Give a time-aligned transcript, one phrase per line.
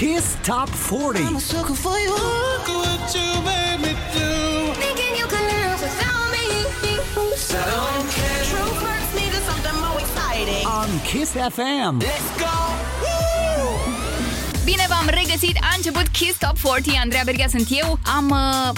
[0.00, 1.22] Kiss Top 40.
[1.22, 2.08] I'm a sucker for you.
[2.08, 4.72] Look what you made me do.
[4.80, 7.36] Thinking you could live without me.
[7.36, 8.44] So I don't care.
[8.44, 10.66] Truth hurts me to something more exciting.
[10.66, 12.02] On Kiss FM.
[12.02, 12.89] Let's go.
[14.70, 17.98] Bine v-am regăsit, a început Kiss Top 40, Andreea Berghia sunt eu.
[18.16, 18.30] Am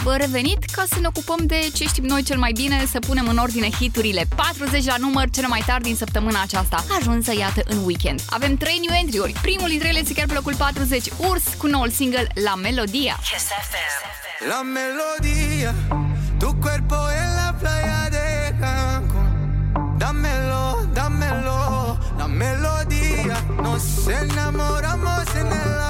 [0.05, 3.29] uh, revenit ca să ne ocupăm de ce știm noi cel mai bine, să punem
[3.29, 7.85] în ordine hiturile 40 la număr cele mai tari din săptămâna aceasta, ajunsă iată în
[7.85, 8.21] weekend.
[8.31, 11.91] Avem 3 new entry-uri, primul dintre ele se chiar pe locul 40, Urs cu noul
[11.91, 13.19] single La Melodia.
[13.31, 14.49] Kiss FM.
[14.49, 15.75] La Melodia,
[16.39, 19.33] tu cuerpo en la playa de Cancun
[20.03, 22.82] Dámelo, dámelo, la melodía
[23.61, 25.83] Nos enamoramos en el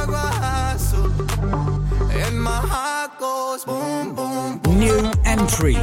[3.18, 4.78] goes boom, boom, boom.
[4.78, 5.76] New entry.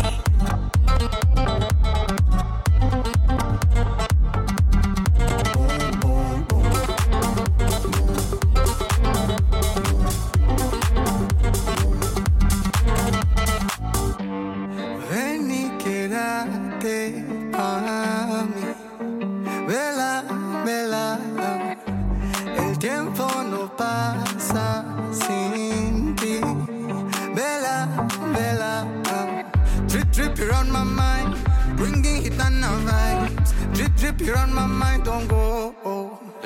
[34.22, 35.74] You're on my mind, don't go.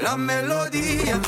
[0.02, 1.20] La melodía,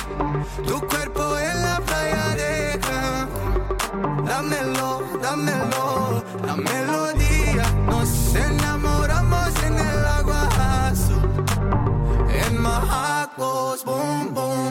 [0.68, 4.26] tu cuerpo en la playa de Cancún.
[4.26, 7.64] Dámelo, dámelo, la melodía.
[7.88, 10.50] Nos enamoramos en el agua
[10.88, 11.24] azul.
[12.44, 14.65] And my heart goes boom, boom,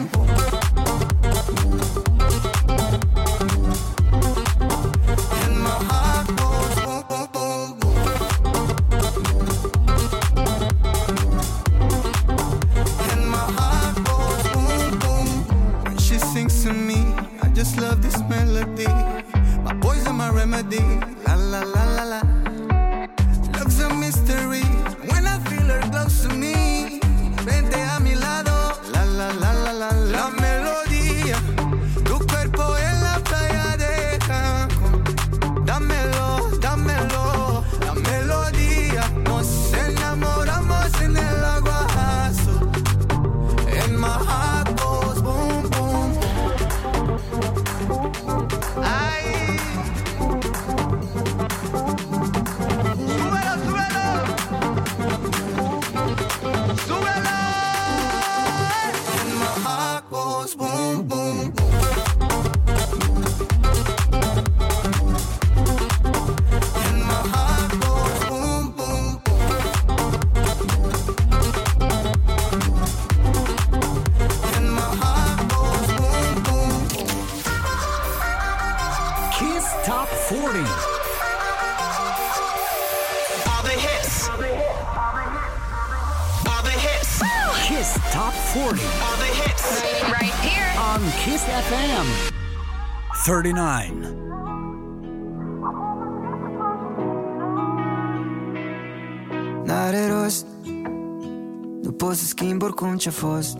[102.35, 103.57] schimb oricum ce-a fost.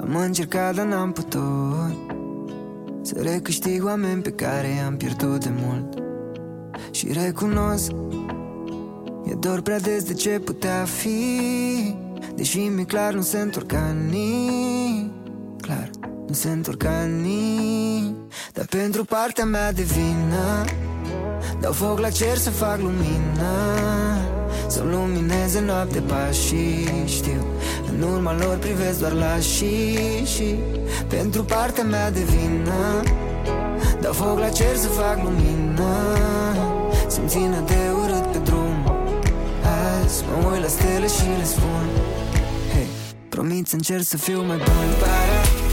[0.00, 1.96] Am încercat, dar n-am putut.
[3.02, 6.02] Să recâștig oameni pe care i-am pierdut de mult.
[6.90, 7.90] Și recunosc
[9.24, 11.20] E doar prea des de ce putea fi.
[12.34, 15.10] Deși mi clar nu se întorc ca nici
[15.60, 15.90] Clar
[16.26, 18.16] nu se întorc anii
[18.52, 20.64] Dar pentru partea mea de vină
[21.60, 24.09] Dau foc la cer să fac lumină
[24.70, 27.44] Să lumineze noapte pașii Știu,
[27.92, 30.54] în urma lor privesc doar la și și.
[31.08, 33.02] Pentru partea mea de vină
[34.00, 35.94] Dau foc la cer să fac lumină.
[37.08, 38.92] Să-mi țină de urât pe drum
[40.02, 41.86] Azi mă uit la stele și le spun.
[42.72, 42.86] Hei,
[43.28, 44.88] promit să încerc să fiu mai bun.
[45.00, 45.69] Para,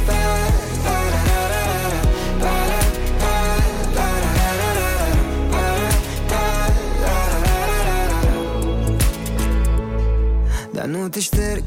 [10.87, 11.63] nu te șterg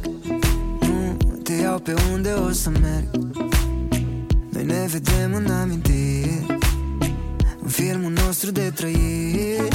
[0.80, 3.08] Nu te iau pe unde o să merg.
[4.50, 6.46] Noi ne vedem în amintiri
[7.62, 9.68] În filmul nostru de trăiri.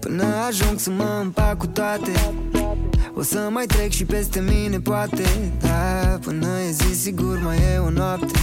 [0.00, 2.12] Până ajung să mă împac cu toate
[3.14, 5.52] O să mai trec și peste mine poate.
[5.60, 8.38] Da, până e zi sigur mai e o noapte.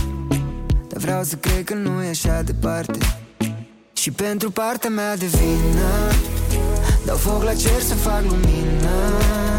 [0.87, 2.97] Dar vreau să cred că nu e așa departe.
[3.93, 6.11] Și pentru partea mea de vină
[7.05, 9.50] Dau foc la cer să fac lumină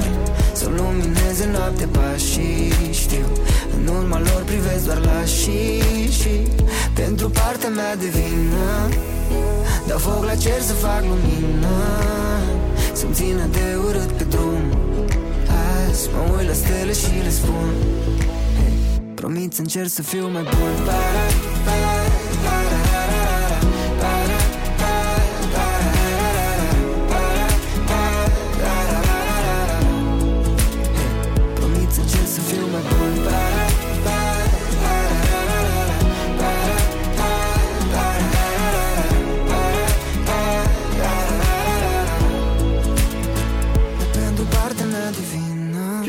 [0.63, 3.27] să lumineze noapte pașii Știu,
[3.77, 5.81] în urma lor privesc doar la și
[6.11, 6.35] și
[6.95, 8.89] Pentru partea mea de vină
[9.87, 11.77] Dau foc la cer să fac lumină.
[12.93, 14.63] Să-mi țină de urât pe drum.
[15.89, 17.73] Azi mă uit la stele și le spun
[18.57, 20.85] hey, Promit să încerc să fiu mai bun.
[20.87, 21.52] Paradis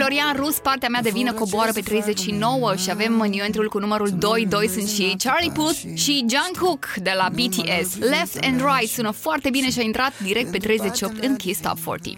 [0.05, 4.45] Florian Rus, partea mea de vină coboară pe 39 și avem măniuentul cu numărul 2,
[4.45, 7.97] 2 sunt și ei, Charlie Puth și Jungkook de la BTS.
[7.97, 11.79] Left and Right sună foarte bine și a intrat direct pe 38 în Kiss Top
[11.79, 12.17] 40.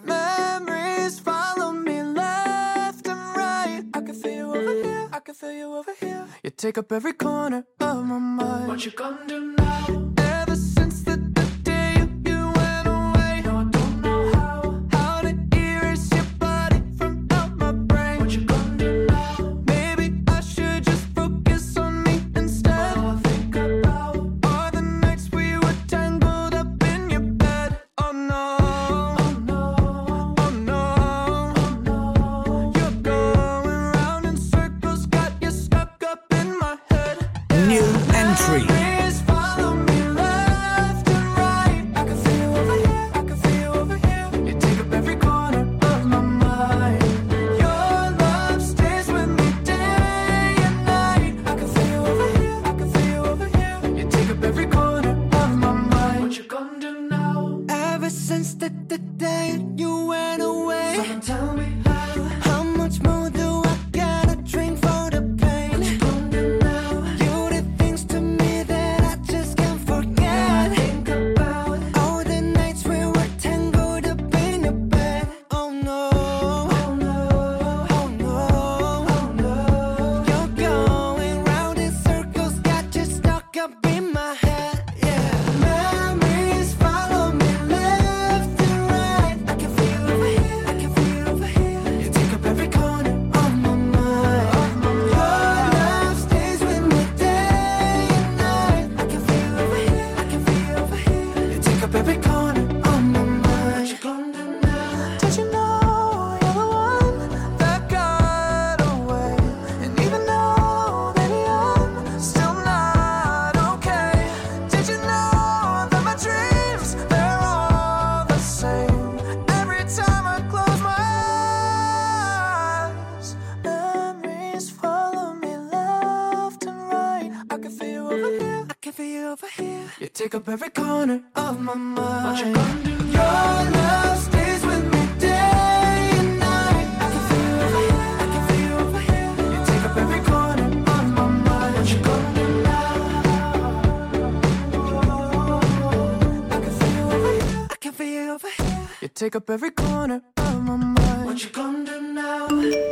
[149.26, 151.26] take up every corner of my mind.
[151.26, 152.48] What you gonna do now?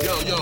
[0.07, 0.39] Yo, yo.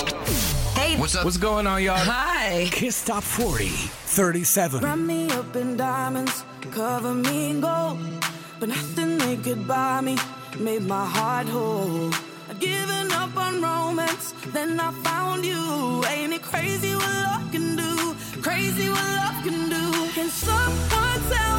[0.79, 1.25] Hey, what's up?
[1.25, 1.97] What's going on, y'all?
[1.97, 2.69] Hi.
[2.71, 4.81] Kiss Top 40, 37.
[4.81, 7.99] Wrap me up in diamonds, cover me in gold.
[8.59, 10.15] But nothing they could buy me
[10.57, 12.13] made my heart whole.
[12.49, 15.61] I'd given up on romance, then I found you.
[16.13, 17.93] Ain't it crazy what love can do?
[18.41, 19.85] Crazy what love can do.
[20.15, 21.50] Can someone tell?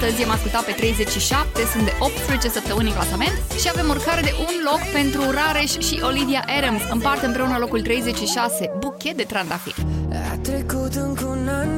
[0.00, 4.34] Astăzi am ascultat pe 37, sunt de 18 săptămâni în clasament și avem urcare de
[4.38, 6.82] un loc pentru Rareș și Olivia Adams.
[6.90, 9.84] Împart împreună locul 36, buchet de trandafiri.
[10.32, 11.70] A trecut încă un an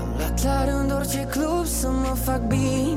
[0.00, 2.93] Am luat la rând orice club să mă fac bine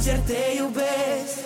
[0.00, 1.38] sincer te iubesc.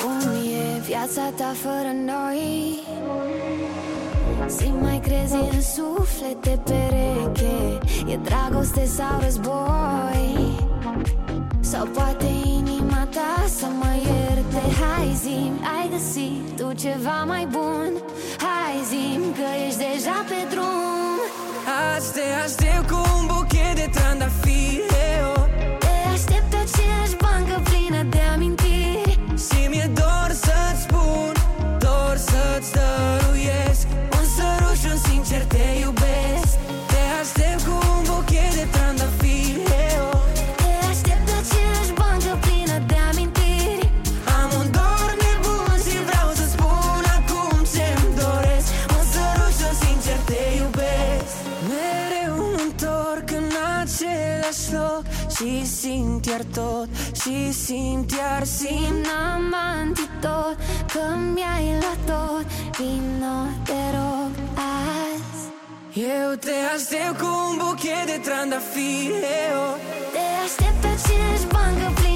[0.00, 2.78] Cum e viața ta fără noi?
[4.46, 7.78] Simt mai crezi în suflete pereche?
[8.06, 10.58] E dragoste sau război?
[11.60, 12.39] Sau poate inima
[13.10, 14.62] ta să mă ierte.
[14.80, 15.38] Hai zi
[15.76, 17.92] ai găsit tu ceva mai bun.
[18.46, 21.18] Hai zi că ești deja pe drum.
[21.94, 24.89] Azi te aștept cu un buchet de trandafiri
[56.30, 56.88] iar tot
[57.20, 60.56] Și simt iar simt Simt n-am antitot
[60.92, 61.02] Că
[61.34, 62.46] mi-ai luat tot
[62.78, 65.42] Vino, te rog, azi.
[65.94, 69.14] Eu te aștept cu un buchet de trandafiri
[69.48, 69.62] eu.
[70.14, 72.09] Te aștept pe aceeași bancă plină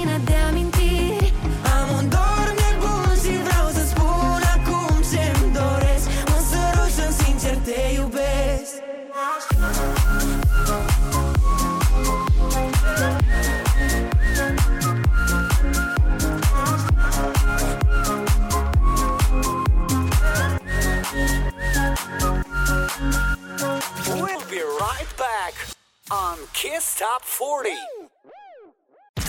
[26.11, 27.71] on Kiss Top 40.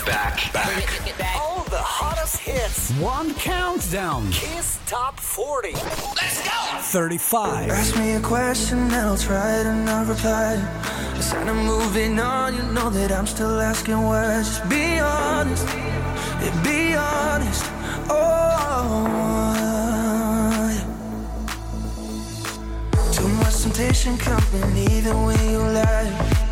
[0.04, 0.84] Back, back.
[1.36, 2.90] All the hottest hits.
[2.98, 4.30] One countdown.
[4.30, 5.72] Kiss Top 40.
[5.72, 6.78] Let's go.
[6.80, 7.70] 35.
[7.70, 10.60] Ask me a question and I'll try to not reply.
[11.14, 14.42] Instead of moving on, you know that I'm still asking why.
[14.42, 17.64] Just be honest, yeah, be honest.
[18.10, 19.06] Oh,
[22.94, 23.12] yeah.
[23.12, 26.45] too much temptation coming even when you lie.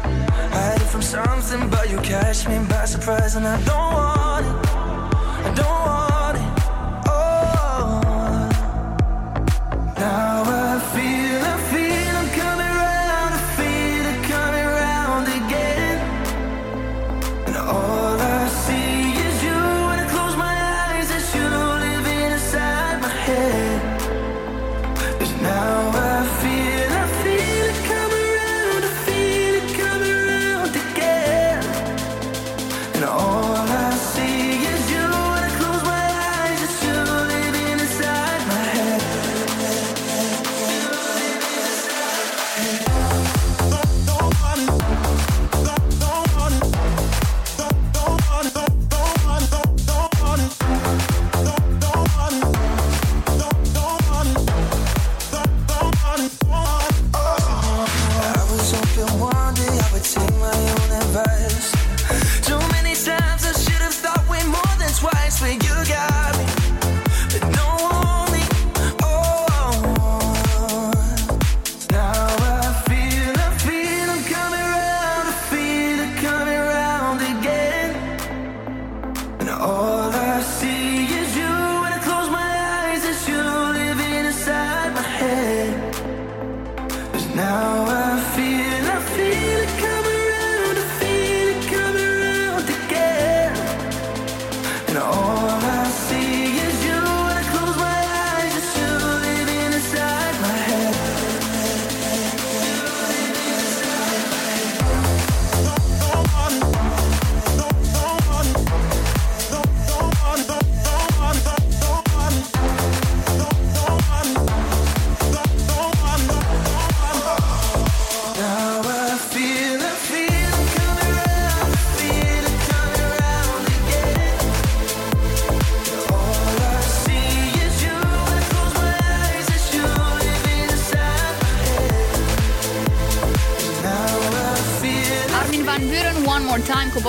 [0.94, 4.68] From something, but you catch me by surprise, and I don't want it.
[4.70, 6.03] I don't want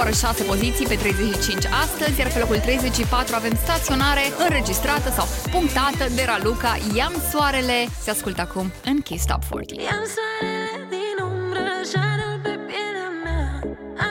[0.05, 6.03] coboară 6 poziții pe 35 astăzi, iar pe locul 34 avem staționare înregistrată sau punctată
[6.15, 7.79] de Raluca Iam Soarele.
[8.03, 9.83] Se ascultă acum în Kiss Top 40.
[9.89, 13.49] Iam soarele din umbră, jarul pe pielea mea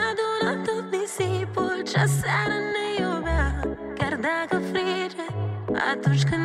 [0.03, 3.45] Adunat tot nisipul ce seară ne iubea
[3.97, 5.25] Chiar dacă frige,
[5.91, 6.44] atunci când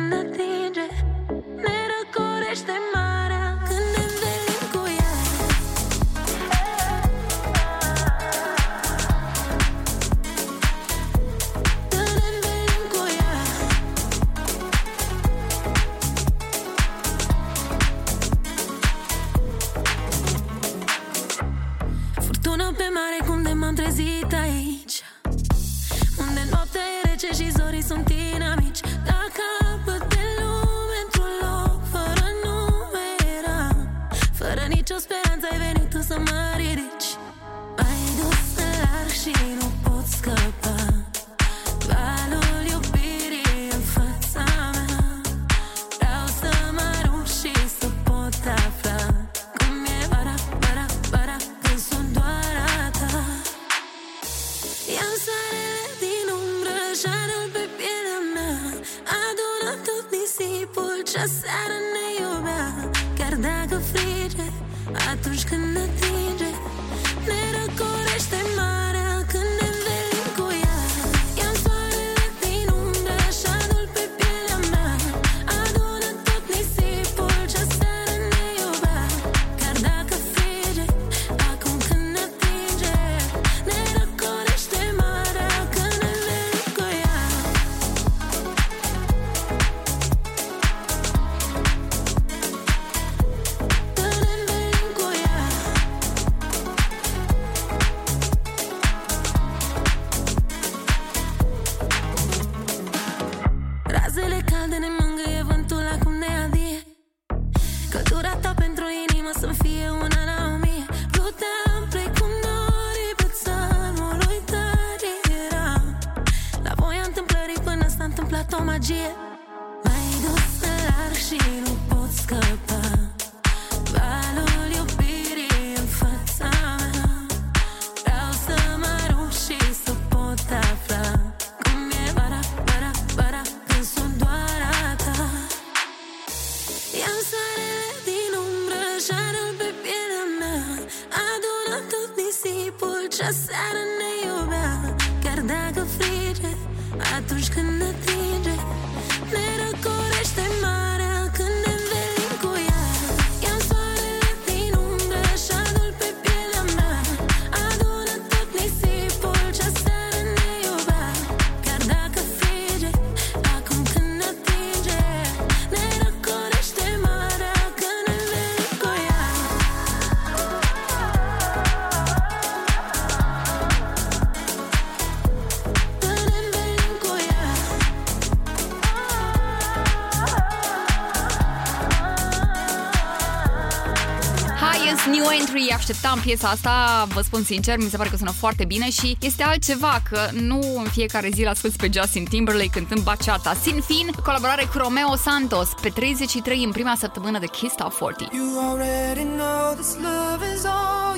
[184.91, 185.73] Dance New Entry.
[185.75, 189.43] Așteptam piesa asta, vă spun sincer, mi se pare că sună foarte bine și este
[189.43, 193.53] altceva că nu în fiecare zi l-asculti pe Justin Timberlake cântând bachata.
[193.61, 198.27] Sin fin, colaborare cu Romeo Santos pe 33 în prima săptămână de Kiss Top 40.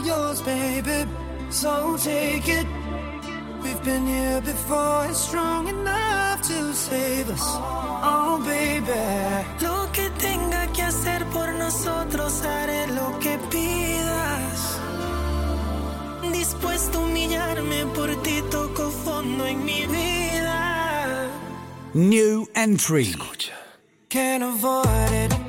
[0.05, 1.07] Yours, baby,
[1.49, 1.69] so
[2.03, 2.67] take it.
[3.63, 7.45] We've been here before, it's strong enough to save us.
[8.11, 8.99] Oh, baby,
[9.61, 10.52] look at things.
[11.33, 14.79] por nosotros haré lo que pidas.
[16.31, 21.29] Dispuesto a humillarme por ti, toco fondo en mi vida.
[21.93, 23.13] New entry.
[24.09, 25.42] Can't avoid it.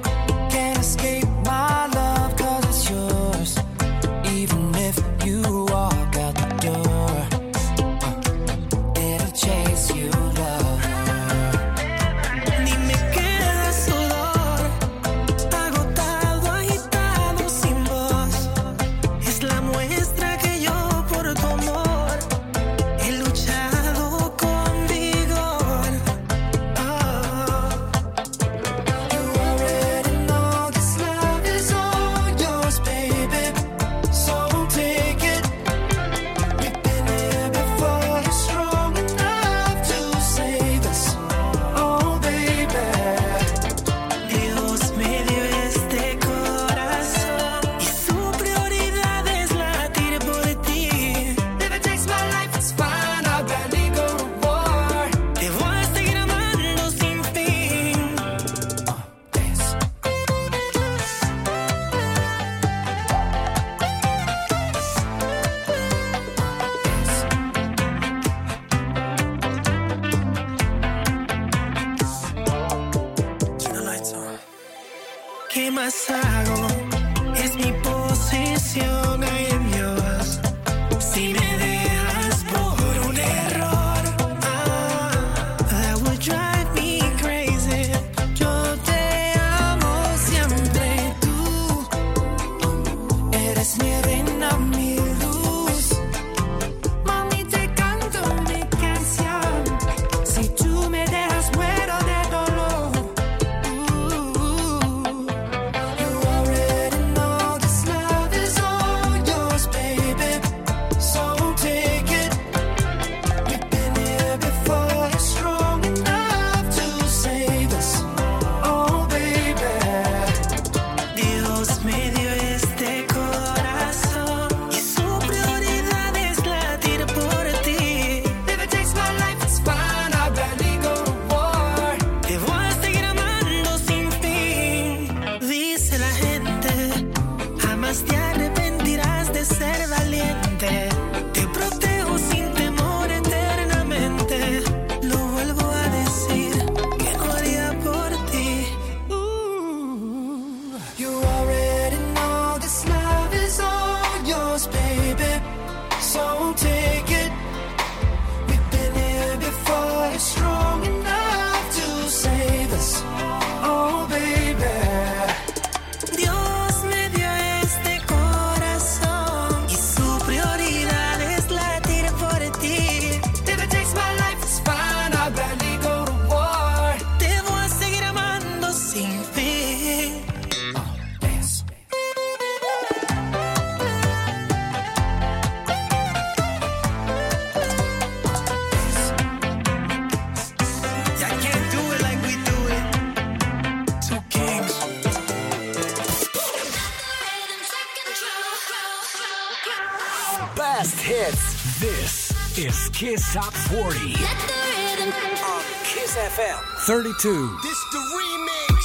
[200.78, 201.78] best hits.
[201.78, 203.96] This is Kiss Top 40.
[203.96, 205.10] Let the rhythm
[205.52, 207.58] on Kiss FM 32.
[207.62, 208.78] This the remix.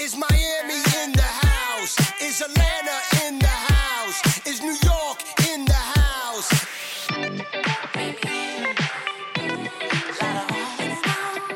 [0.00, 1.94] is Miami in the house?
[2.22, 4.46] Is Atlanta in the house?
[4.46, 5.18] Is New York
[5.50, 6.48] in the house?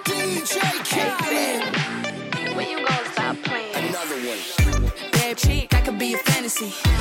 [0.04, 0.56] DJ
[0.92, 1.60] Khaled.
[2.54, 3.74] When you gonna stop playing?
[3.76, 4.40] Another one.
[5.12, 6.91] Bad chick, I could be a fantasy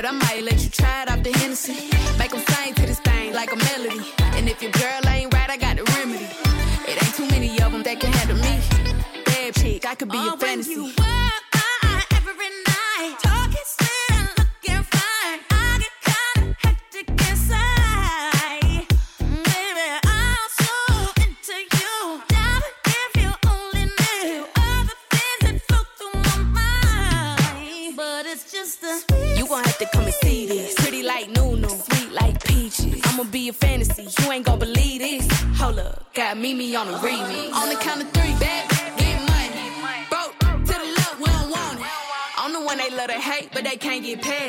[0.00, 1.74] but I might let you try it off the Hennessy.
[2.18, 4.00] Make them sing to this thing like a melody.
[4.36, 6.24] And if your girl ain't right, I got the remedy.
[6.90, 8.60] It ain't too many of them that can handle me.
[9.26, 11.19] Bad chick, I could be oh, your fantasy.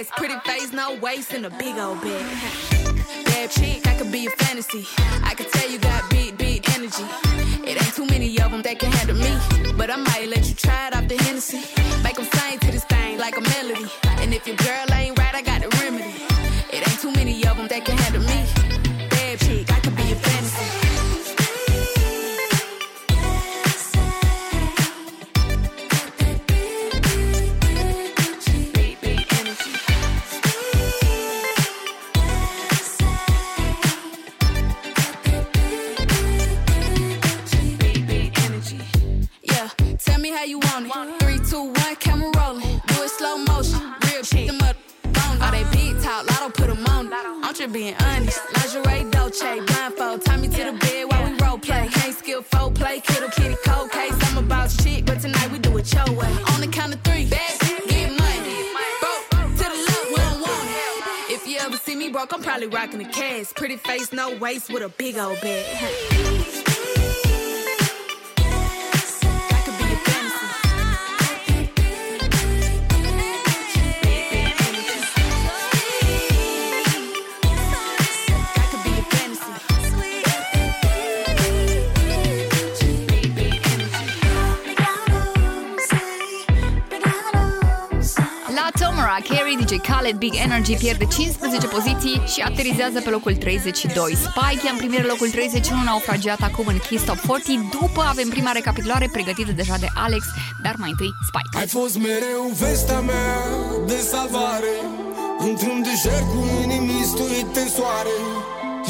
[0.01, 0.17] ass, uh-huh.
[0.17, 2.25] pretty face, no waste and a big old bed.
[3.25, 4.85] Bad chick, that could be a fantasy.
[5.23, 7.05] I could tell you got big, big energy.
[7.63, 9.33] It ain't too many of them that can handle me.
[9.77, 11.61] But I might let you try it off the Hennessy.
[12.03, 13.87] Make them sing to this thing like a melody.
[14.21, 15.20] And if your girl ain't
[47.51, 48.39] I'm just being honest.
[48.53, 50.23] Lingerie, Dolce, blindfold.
[50.23, 51.89] Tie me to the bed while we role play.
[51.91, 53.01] Can't skill play.
[53.01, 54.13] Kitty cold case.
[54.31, 56.31] I'm about shit, but tonight we do it your way.
[56.53, 57.25] On the count of three.
[57.25, 57.59] Bad,
[57.89, 58.71] get money.
[59.01, 61.33] Broke to the left, we don't want it.
[61.33, 63.53] If you ever see me broke, I'm probably rocking the cash.
[63.53, 66.70] Pretty face, no waist, with a big old bag.
[89.11, 94.15] La Tomara, Carey, DJ Khaled, Big Energy pierde 15 poziții și aterizează pe locul 32.
[94.25, 97.59] Spike ia în primire locul 31, naufragiat acum în Kiss Top 40.
[97.79, 100.23] După avem prima recapitulare pregătită deja de Alex,
[100.63, 101.57] dar mai întâi Spike.
[101.61, 103.35] Ai fost mereu vestea mea
[103.89, 104.75] de salvare
[105.47, 108.17] Într-un deșert cu inimi stuite în soare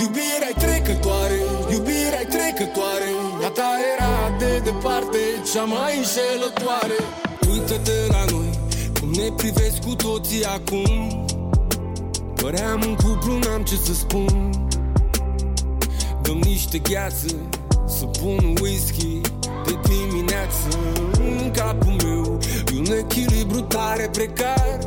[0.02, 1.40] Iubirea trecătoare,
[1.76, 3.10] iubirea trecătoare
[3.48, 7.00] A ta era de departe cea mai înșelătoare
[7.52, 8.61] Uită-te la noi, cum
[9.15, 11.26] ne privesc cu toții acum.
[12.36, 14.50] Păream un cuplu, n-am ce să spun.
[16.21, 17.36] Dăm niște gheață
[17.88, 19.21] Să pun whisky
[19.65, 20.78] de dimineață
[21.19, 22.39] În capul meu.
[22.74, 24.78] E un echilibru tare precar.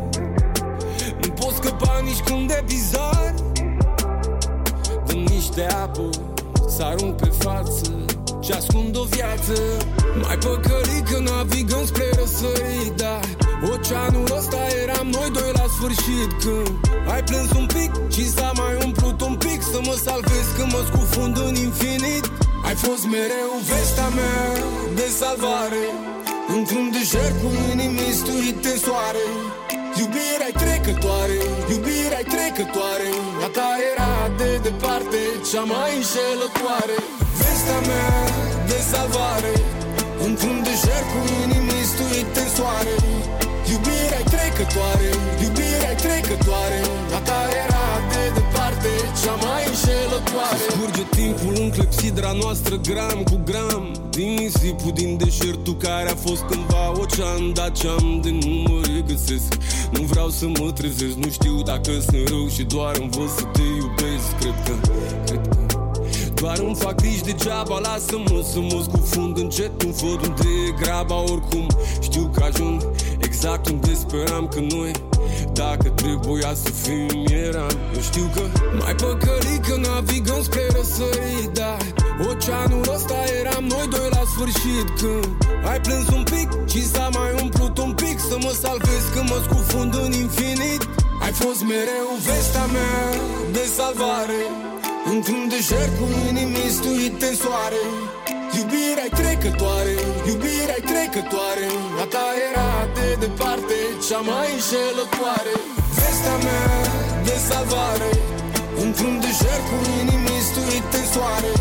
[1.23, 3.35] Nu pot scăpa nici cum de bizar.
[5.07, 6.09] Dăm niște apă
[6.69, 8.05] Să arunc pe față
[8.45, 9.57] ce ascund o viață
[10.23, 12.93] Mai păcălit că navigăm spre răsărit.
[13.03, 13.25] Dar
[13.73, 16.31] oceanul ăsta eram noi doi la sfârșit.
[16.43, 16.71] Când
[17.13, 20.83] ai plâns un pic și s-a mai umplut un pic Să mă salvez când mă
[20.91, 22.25] scufund în infinit.
[22.67, 24.43] Ai fost mereu vestea mea
[24.99, 25.85] de salvare
[26.57, 29.27] Într-un deșert cu inimi stuite în soare.
[30.01, 31.41] Iubirea trecătoare,
[31.73, 33.11] iubirea trecătoare
[33.45, 36.99] A ta era de departe cea mai înșelătoare
[37.65, 38.13] Vestea mea
[38.71, 39.55] de salvare.
[40.27, 42.95] Într-un deșert cu inimi stuite în soare.
[43.73, 45.09] Iubirea trecătoare,
[45.45, 46.81] iubirea trecătoare.
[47.17, 50.65] A ta era de departe cea mai înșelătoare.
[50.75, 53.85] Scurge timpul în clepsidra noastră gram cu gram.
[54.17, 59.51] Din nisipul din deșertul care a fost cândva ocean Dar ce-am de nu mă regăsesc.
[59.95, 63.67] Nu vreau să mă trezesc, nu știu dacă sunt rău Și doar învăț să te
[63.81, 64.29] iubesc.
[64.41, 64.75] Cred că,
[65.27, 65.64] cred că
[66.45, 71.19] doar îmi fac griji degeaba Lasă-mă să mă scufund încet Îmi văd unde e graba
[71.33, 71.67] Oricum.
[72.01, 72.79] Știu că ajung
[73.19, 74.93] exact unde speram că noi
[75.53, 77.75] Dacă trebuia să fim eram.
[77.95, 78.43] Eu știu că
[78.81, 81.81] mai păcălit că navigăm spre răsărit Dar
[82.29, 84.87] oceanul ăsta eram noi doi la sfârșit.
[85.01, 85.29] Când
[85.71, 89.39] ai plâns un pic și s-a mai umplut un pic Să mă salvez când mă
[89.47, 90.83] scufund în infinit.
[91.25, 92.99] Ai fost mereu vestea mea
[93.53, 94.41] de salvare
[95.13, 97.83] Într-un deșert cu inimi stuite în soare
[98.59, 99.97] Iubirea trecătoare,
[100.31, 101.69] iubirea trecătoare
[102.03, 105.55] A ta era de departe cea mai înșelătoare.
[105.97, 106.69] Vestea mea
[107.27, 108.13] de salvare
[108.85, 111.53] Într-un deșert cu inimi stuite în soare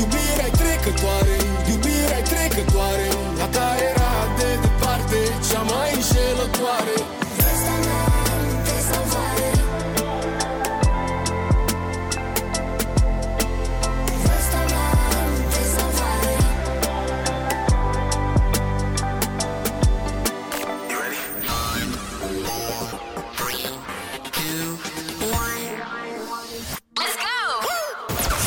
[0.00, 1.36] Iubirea trecătoare,
[1.72, 3.08] iubirea trecătoare
[3.44, 6.96] A ta era de departe cea mai înșelătoare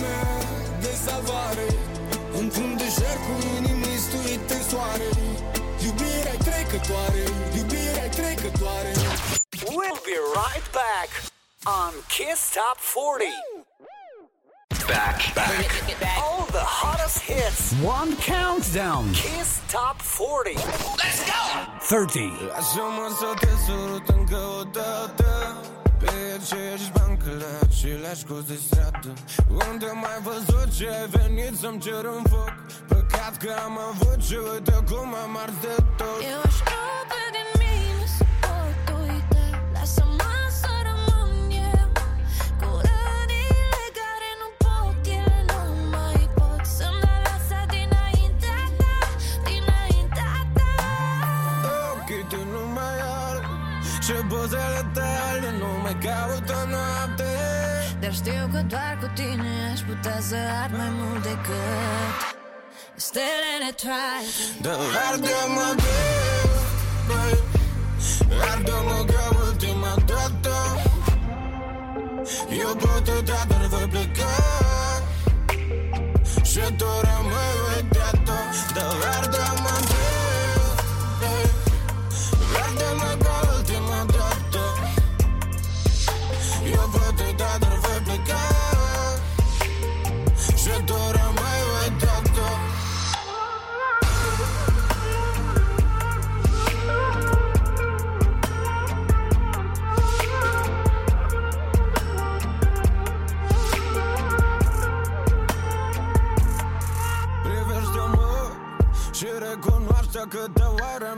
[0.00, 0.26] mea
[0.80, 1.66] de salvare
[2.40, 5.08] Într-un deșert cu inimi stuite soare.
[5.84, 7.24] Iubirea trecătoare
[7.56, 8.92] Iubirea trecătoare.
[9.76, 11.10] We'll be right back
[11.64, 13.51] on Kiss Top 40.
[14.88, 15.34] Back.
[15.34, 16.18] Back.
[16.18, 17.72] All the hottest hits.
[17.82, 19.12] One countdown.
[19.12, 20.56] Kiss Top 40.
[20.56, 21.42] Let's go.
[21.88, 22.22] 30.
[22.48, 25.56] Lasă-mă să te sărut încă o dată
[25.98, 29.12] Pe aceeași bancă la aceleași cozi de stradă
[29.70, 32.54] Unde mai văzut ce ai venit să-mi cer un foc
[32.88, 37.48] Păcat că am avut și uite cum am ars de tot Eu aș rupe din
[37.60, 40.31] mine să pot uita Lasă-mă
[56.04, 57.30] caută noapte.
[58.00, 62.14] Dar știu că doar cu tine Aș putea să ard mai mult decât
[62.94, 64.24] Stelele trai
[64.60, 64.76] Dă
[65.08, 66.50] arde-mă greu,
[67.08, 67.38] băi.
[68.50, 70.56] Arde-mă ca ultima dată
[72.62, 74.34] Eu pot uita, dar voi pleca.
[76.42, 78.36] Și tu rămâi uitată
[78.74, 78.86] Dă
[79.16, 79.81] arde-mă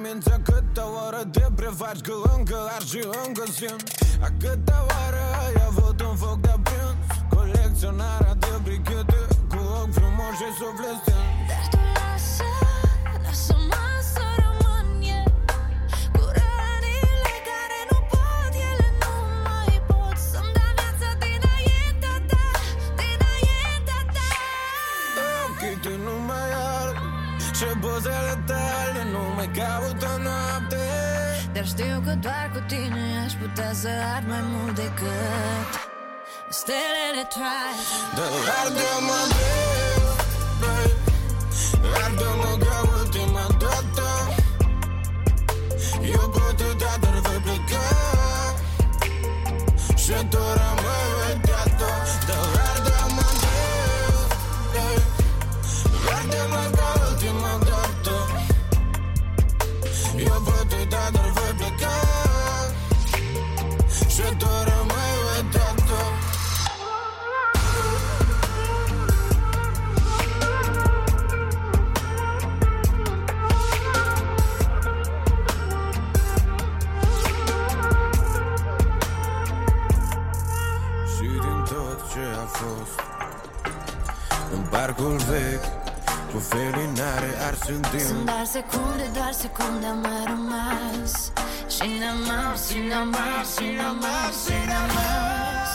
[0.04, 3.82] oară mințe Câte oară te prefaci că încă arzi și încă simt
[4.22, 6.96] A câte oară ai avut un foc de aprins
[7.34, 11.43] Colecționarea de brichete Cu ochi frumoși și suflet stins
[31.64, 35.66] știu că doar cu tine aș putea să ard mai mult decât
[36.48, 37.74] Stelele trai
[38.14, 38.26] Dă
[38.60, 40.04] arde-mă greu,
[40.60, 40.90] băi.
[42.04, 44.08] Arde-mă ca ultima dată.
[46.12, 47.86] Eu pot uita, dar voi pleca.
[49.96, 50.83] Și tu rămâi
[84.96, 85.66] parcul vechi
[86.32, 88.00] Cu felinare ars în timp.
[88.00, 91.32] Sunt doar secunde, doar secunde am mai rămas.
[91.74, 95.72] Și n-am mers, și n-am mers, și n-am mers, și n-am mers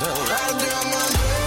[0.00, 0.10] Dă
[0.44, 1.43] arde-mă greu, băi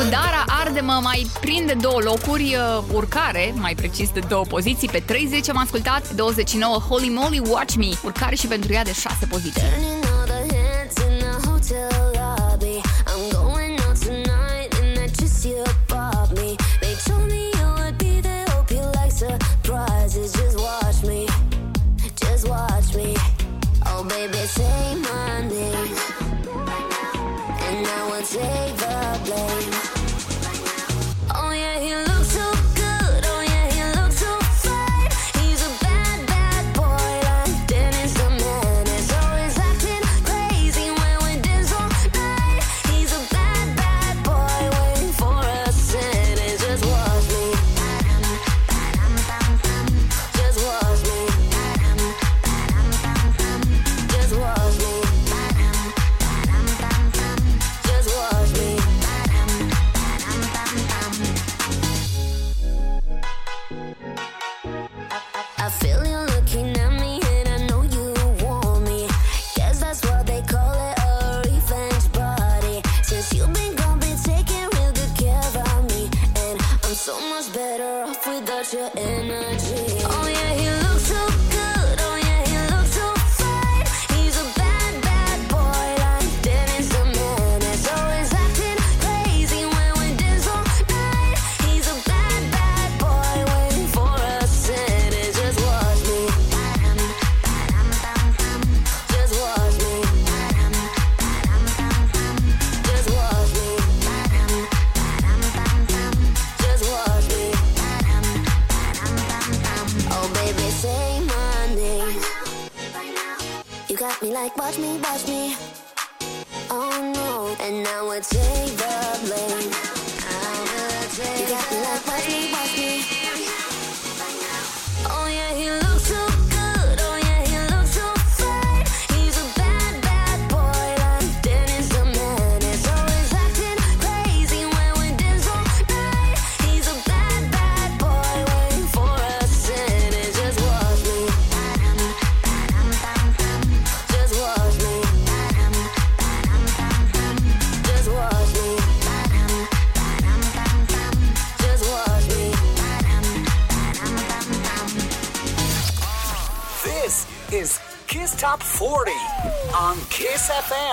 [0.00, 4.88] cu Dara, arde-mă, mai prinde două locuri, uh, urcare, mai precis de două poziții.
[4.88, 9.26] Pe 30 am ascultat, 29 Holy Moly Watch Me, urcare și pentru ea de 6
[9.26, 9.62] poziții.
[78.72, 79.59] your energy.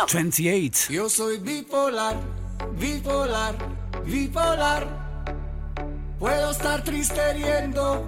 [0.07, 0.89] 28.
[0.89, 2.15] Yo soy bipolar,
[2.79, 3.55] bipolar,
[4.05, 4.87] bipolar.
[6.17, 8.03] Puedo estar triste riendo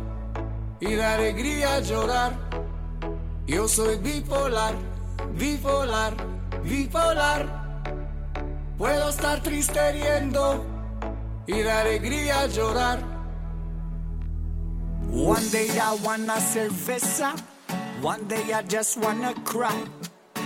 [0.80, 2.34] y de alegría llorar.
[3.45, 4.74] Yo soy bipolar,
[5.38, 6.14] bipolar,
[6.64, 7.93] bipolar.
[8.78, 10.66] Puedo estar triste riendo
[11.47, 13.00] y de alegría llorar.
[15.12, 17.34] One day I wanna cerveza,
[18.02, 19.99] one day I just wanna cry.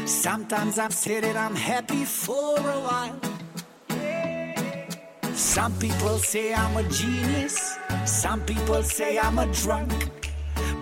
[0.06, 3.20] Sometimes I'm sad and I'm happy for a while.
[5.34, 9.92] Some people say I'm a genius, some people say I'm a drunk.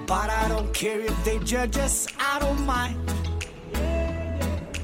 [0.08, 2.98] But I don't care if they judge us, I don't mind.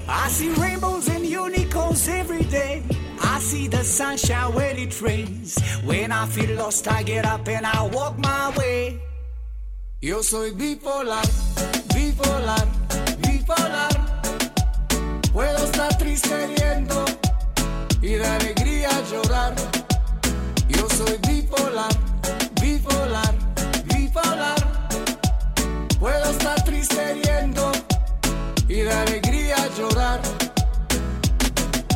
[0.07, 2.83] I see rainbows and unicorns every day.
[3.21, 5.59] I see the sunshine when it rains.
[5.83, 9.01] When I feel lost, I get up and I walk my way.
[9.99, 11.25] Yo soy bipolar,
[11.89, 12.76] bipolar.
[16.19, 17.05] Triste riendo
[18.01, 19.53] y de alegría llorar.
[20.67, 21.93] Yo soy bipolar,
[22.59, 23.35] bipolar,
[23.85, 24.57] bipolar.
[25.99, 27.71] Puedo estar triste riendo
[28.67, 30.19] y de alegría llorar.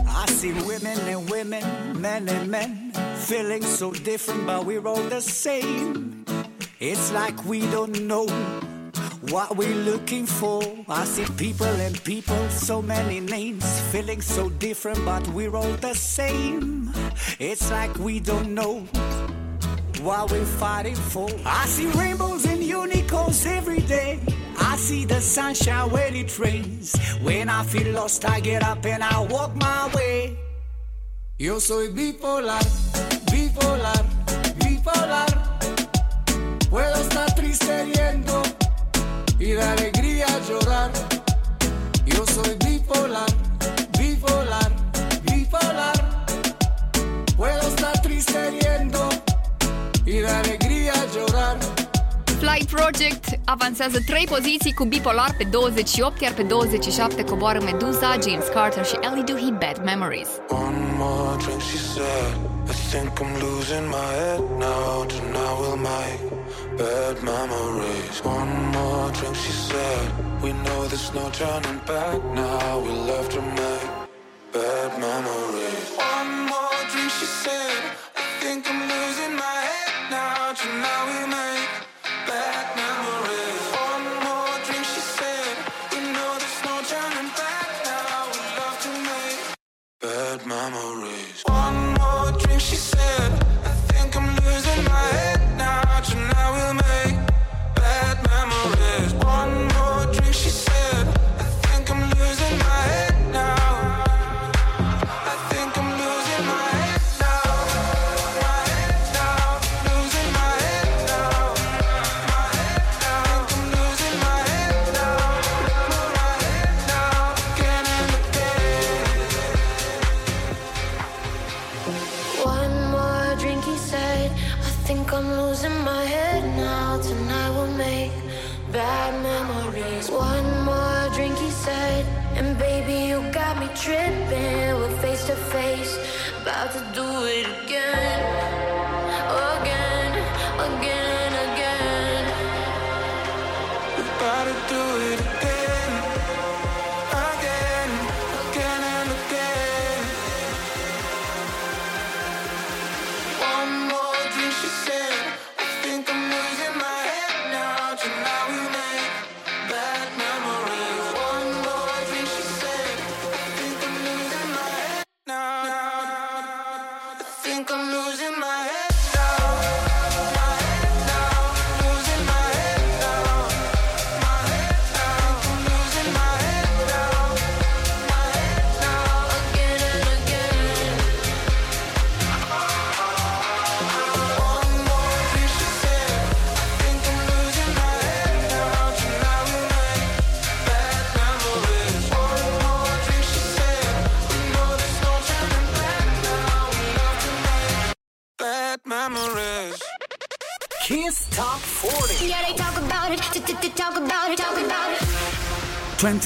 [0.05, 2.91] I see women and women, men and men,
[3.26, 6.26] feeling so different, but we're all the same.
[6.80, 8.28] It's like we don't know
[9.30, 10.63] what we're looking for.
[10.89, 15.93] I see people and people, so many names, feeling so different, but we're all the
[15.93, 16.91] same.
[17.39, 18.80] It's like we don't know
[20.01, 21.30] what we're fighting for.
[21.45, 24.19] I see rainbows and unicorns every day.
[24.59, 26.95] I see the sunshine when it rains.
[27.22, 30.38] When I feel lost, I get up and I walk my way.
[31.38, 32.61] Yo soy bipolar,
[33.32, 34.03] bipolar,
[34.59, 35.30] bipolar.
[36.69, 38.51] Puedo estar triste riendo
[39.42, 40.92] y de alegría llorar.
[42.06, 43.31] Yo soy bipolar,
[52.52, 58.47] Fly Project avansează 3 poziții cu Bipolar pe 28, iar pe 27 coboară Medusa, James
[58.54, 60.28] Carter și Ellie Duhy Bad Memories.
[60.49, 62.34] One more drink, she said.
[62.74, 65.06] I think I'm losing my head now.
[65.14, 66.22] Tonight we'll make
[66.82, 68.16] bad memories.
[68.39, 70.06] One more drink, she said.
[70.43, 72.70] We know there's no turning back now.
[72.86, 73.88] We love to make
[74.56, 75.88] bad memories.
[76.16, 77.82] One more drink, she said.
[78.22, 79.11] I think I'm losing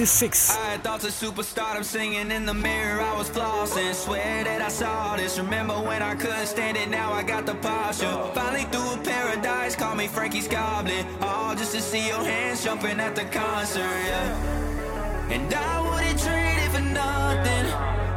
[0.05, 0.51] 26.
[0.51, 3.01] I had thoughts of superstardom singing in the mirror.
[3.01, 3.91] I was flossing.
[3.95, 5.39] Swear that I saw this.
[5.39, 6.89] Remember when I couldn't stand it?
[6.89, 8.15] Now I got the posture.
[8.35, 9.75] Finally through a paradise.
[9.75, 11.07] Call me Frankie's Goblin.
[11.23, 13.79] All just to see your hands jumping at the concert.
[13.79, 15.33] Yeah.
[15.33, 17.65] And I wouldn't trade it for nothing.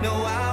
[0.03, 0.47] No, I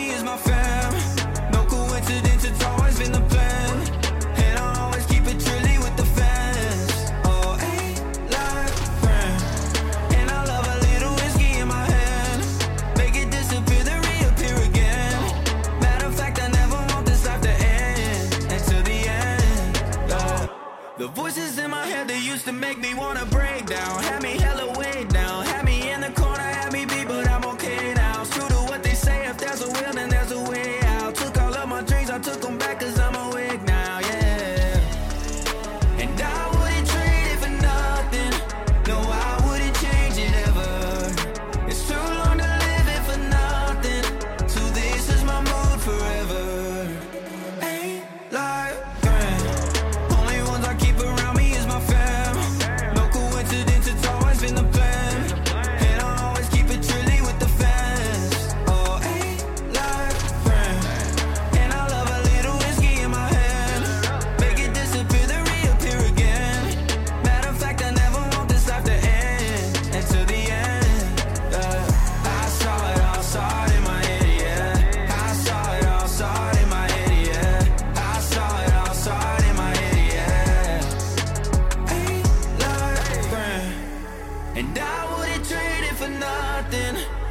[0.00, 0.92] me is my fam.
[1.52, 3.72] No coincidence, it's always been the plan.
[4.46, 6.92] And I always keep it trilly with the fans.
[7.30, 7.98] Oh, ain't
[8.36, 9.40] like grand.
[10.18, 12.40] And I love a little whiskey in my hand.
[13.00, 15.18] Make it disappear, then reappear again.
[15.84, 18.28] Matter of fact, I never want this life to end.
[18.54, 19.70] Until the end.
[20.12, 20.46] yeah.
[20.98, 23.26] The voices in my head that used to make me wanna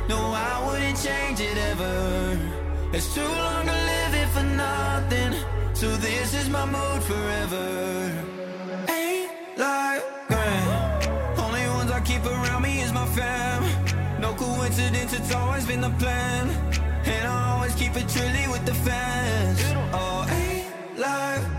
[0.10, 2.40] No, I wouldn't change it ever.
[2.94, 5.34] It's too long to live it for nothing.
[5.76, 7.66] So this is my mood forever.
[8.90, 11.38] Ain't like grand.
[11.38, 13.62] Only ones I keep around me is my fam.
[14.20, 16.50] No coincidence, it's always been the plan.
[17.06, 19.60] And I always keep it trilly with the fans.
[19.94, 21.59] Oh, ain't like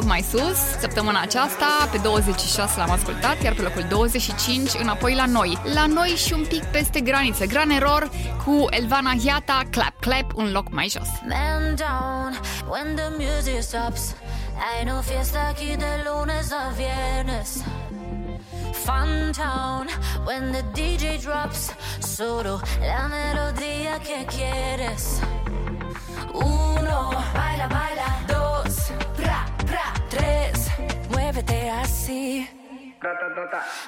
[0.00, 5.26] loc mai sus Săptămâna aceasta, pe 26 l-am ascultat Iar pe locul 25, înapoi la
[5.26, 8.10] noi La noi și un pic peste graniță Gran Error
[8.44, 12.40] cu Elvana Hiata Clap Clap, un loc mai jos Man down
[12.70, 14.14] when the music stops.
[14.68, 17.50] Ai no fiesta aquí de lunes a viernes.
[18.84, 19.86] Fun town
[20.26, 21.60] when the DJ drops.
[22.16, 25.04] Solo la melodía que quieres.
[26.32, 28.08] Uno, baila, baila.
[28.26, 28.39] Dos, pra, pra.
[28.39, 28.39] Tres,
[31.10, 32.48] muévete así.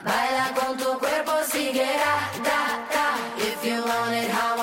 [0.05, 2.61] Baila con tu cuerpo, sigue, da, da,
[2.95, 3.07] da.
[3.39, 4.62] If you want it how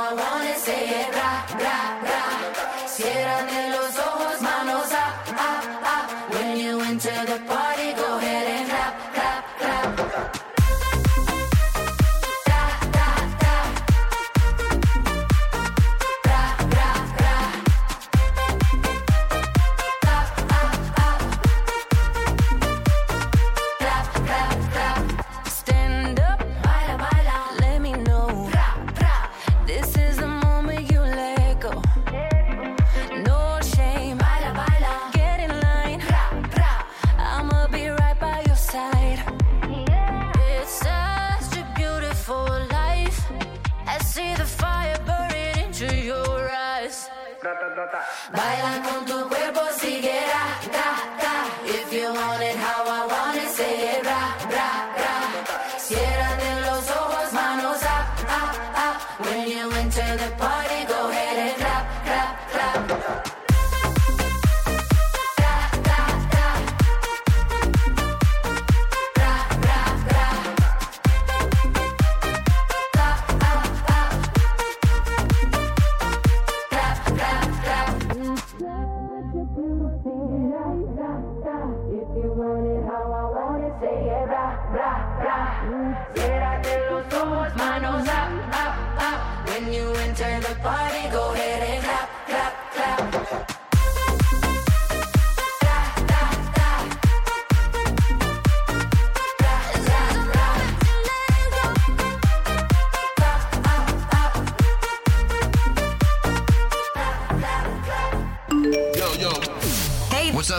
[48.39, 49.28] Baila con tu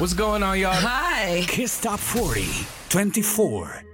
[0.00, 0.72] What's going on, y'all?
[0.72, 1.44] Hi.
[1.46, 2.46] Kiss Top 40,
[2.88, 3.89] 24.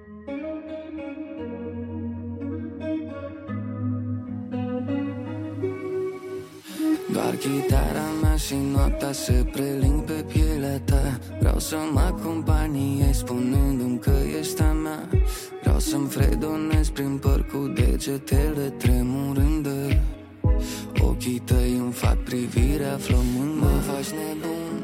[7.47, 11.19] Chitara mea și noaptea se preling pe pielea ta.
[11.39, 15.09] Vreau să mă acompaniezi spunându-mi că ești a mea.
[15.61, 19.69] Vreau să-mi fredonez prin păr cu degetele tremurând.
[21.01, 23.61] Ochii tăi îmi fac privirea flămând.
[23.61, 24.77] Mă faci nebun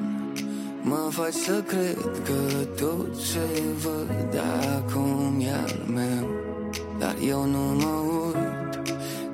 [0.83, 4.43] Mă faci să cred că tot ce văd
[4.77, 6.29] acum e al meu.
[6.99, 8.62] Dar eu nu mă urc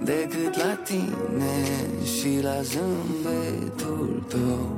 [0.08, 1.56] decât la tine
[2.04, 4.76] și la zâmbetul tău.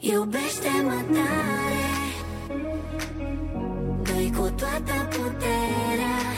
[0.00, 1.88] Iubește-mă tare
[4.02, 6.29] Dă-i cu toată puterea.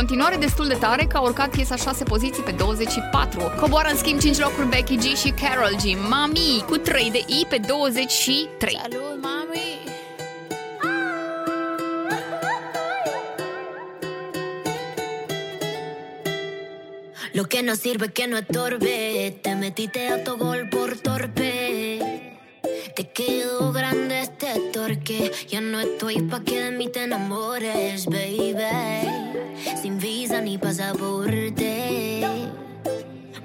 [0.00, 3.52] continuare destul de tare că a urcat piesa 6 poziții pe 24.
[3.60, 6.08] Coboară în schimb 5 locuri Becky G și Carol G.
[6.08, 8.80] Mami cu 3 de I pe 23.
[8.82, 9.78] Salut, mami!
[17.32, 18.96] Lo que no sirve que no estorbe,
[19.40, 21.52] te metiste a tu gol por torpe.
[22.94, 28.35] Te quedó grande este torque, ya no estoy pa' que de mí te enamores, baby.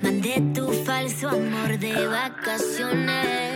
[0.02, 3.51] Mandé tu falso amor de vacaciones.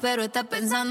[0.00, 0.89] pero está pensando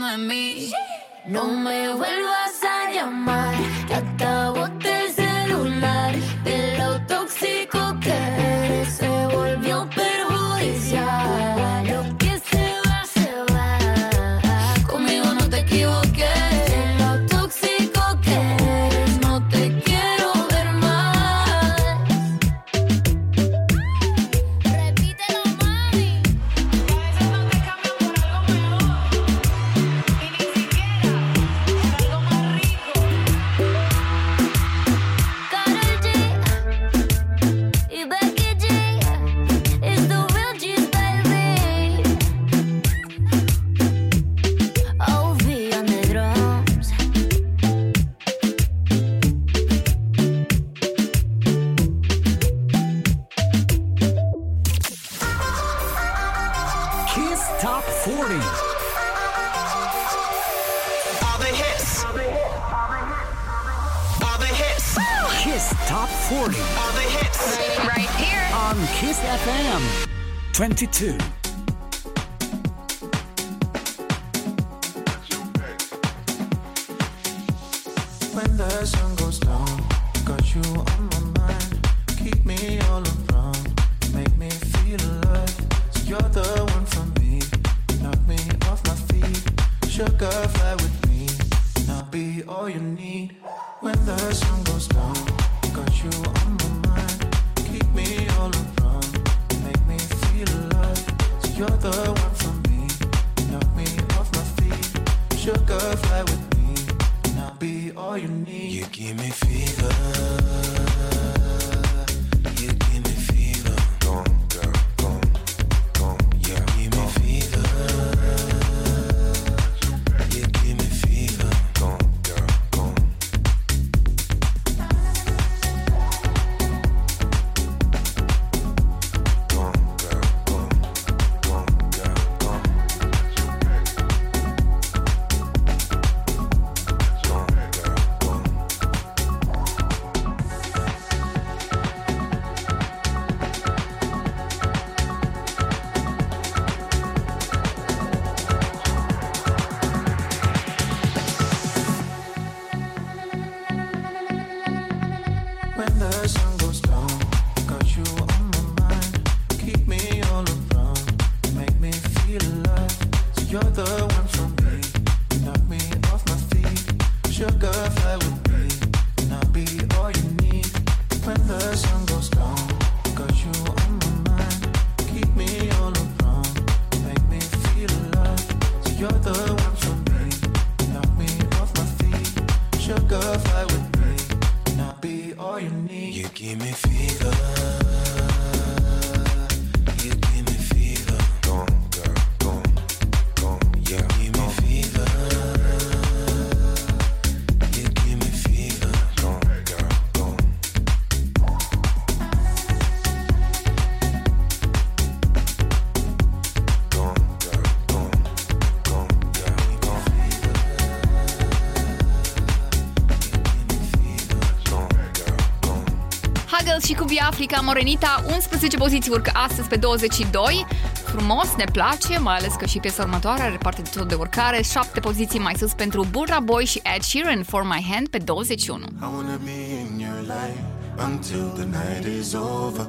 [217.39, 220.65] Africa Morenita 11 poziții urcă astăzi pe 22.
[220.93, 224.61] Frumos, ne place, mai ales că și piesa următoare are parte de tot de urcare.
[224.61, 228.83] 7 poziții mai sus pentru Burra Boy și Ed Sheeran For My Hand pe 21.
[228.83, 230.63] Și wanna be in your life
[231.05, 232.85] until the night is over.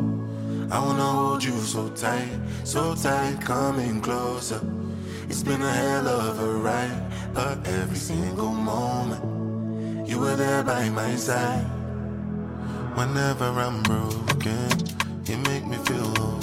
[0.73, 4.61] I wanna hold you so tight, so tight, coming closer.
[5.29, 9.23] It's been a hell of a ride, but every single moment
[10.09, 11.67] you were there by my side.
[12.97, 14.20] Whenever I'm broke.
[14.41, 14.71] talking,
[15.27, 16.41] you make me feel whole.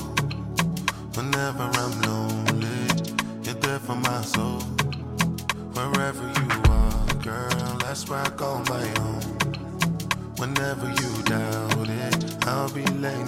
[1.15, 2.87] Whenever I'm lonely,
[3.43, 4.59] you're there for my soul.
[5.73, 9.21] Wherever you are, girl, that's where I call my own.
[10.37, 13.26] Whenever you doubt it, I'll be laying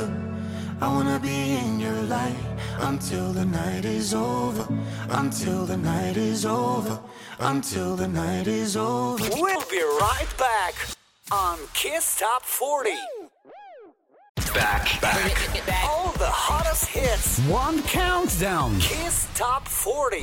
[0.00, 0.12] closer.
[0.80, 2.36] I wanna be in your light
[2.80, 4.66] until the night is over.
[5.10, 6.98] Until the night is over.
[7.38, 9.28] Until the night is over.
[9.34, 10.74] We'll be right back
[11.30, 12.90] on Kiss Top 40.
[14.54, 15.32] Back, back.
[15.84, 17.38] All the hottest hits.
[17.46, 18.80] One countdown.
[18.80, 20.22] Kiss Top 40.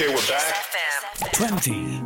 [0.00, 0.64] Okay, we're back.
[1.34, 1.99] 20.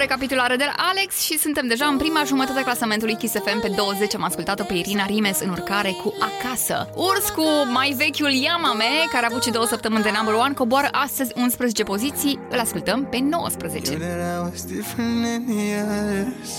[0.00, 3.60] Recapitulare de la Alex și suntem deja în prima jumătate a clasamentului Kiss FM.
[3.60, 6.90] Pe 20 am ascultat-o pe Irina Rimes în urcare cu Acasă.
[6.94, 10.88] Urs cu mai vechiul Yamame, care a avut și două săptămâni de number one, coboară
[10.90, 12.38] astăzi 11 poziții.
[12.50, 13.94] Îl ascultăm pe 19.
[13.94, 16.50] Knew that I was different than the others.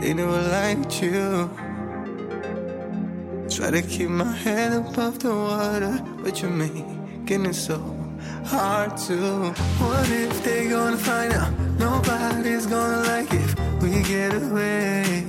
[0.00, 1.50] They never liked you.
[3.48, 7.95] Try to keep my head above the water, but you're making it so
[8.46, 9.50] hard to.
[9.82, 11.52] What if they gonna find out?
[11.78, 15.26] Nobody's gonna like if we get away.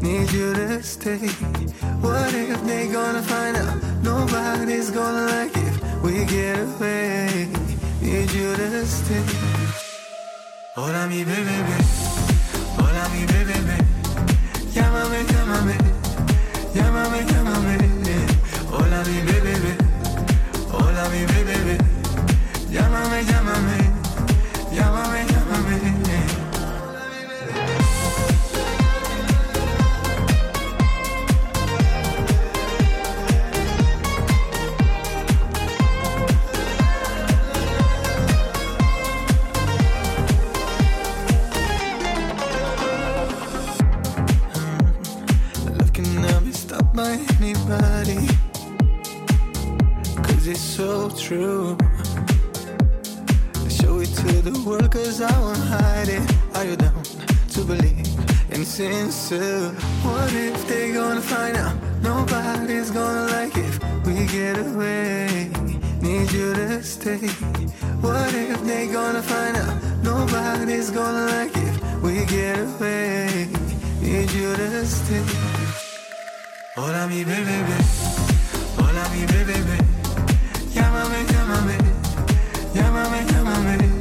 [0.00, 1.28] Need you to stay.
[2.00, 3.76] What if they gonna find out?
[4.02, 7.48] Nobody's gonna like if we get away.
[8.00, 9.24] Need you to stay.
[10.76, 11.56] Hola mi bebé,
[12.78, 13.76] hola mi bebé,
[14.74, 15.76] llámame, llámame,
[16.74, 17.99] llámame, llámame.
[50.50, 51.76] It's so true.
[53.54, 56.22] I Show it to the world cause I won't hide it.
[56.56, 57.02] Are you down
[57.54, 58.08] to believe
[58.50, 59.70] in sincere?
[60.02, 61.76] What if they gonna find out?
[62.02, 65.50] Nobody's gonna like if we get away.
[66.02, 67.28] Need you to stay.
[68.02, 69.76] What if they gonna find out?
[70.02, 73.48] Nobody's gonna like if we get away.
[74.02, 75.22] Need you to stay.
[76.76, 77.58] Hola mi bebé,
[78.78, 79.99] hola mi bebé,
[82.74, 83.99] llámame, llámame.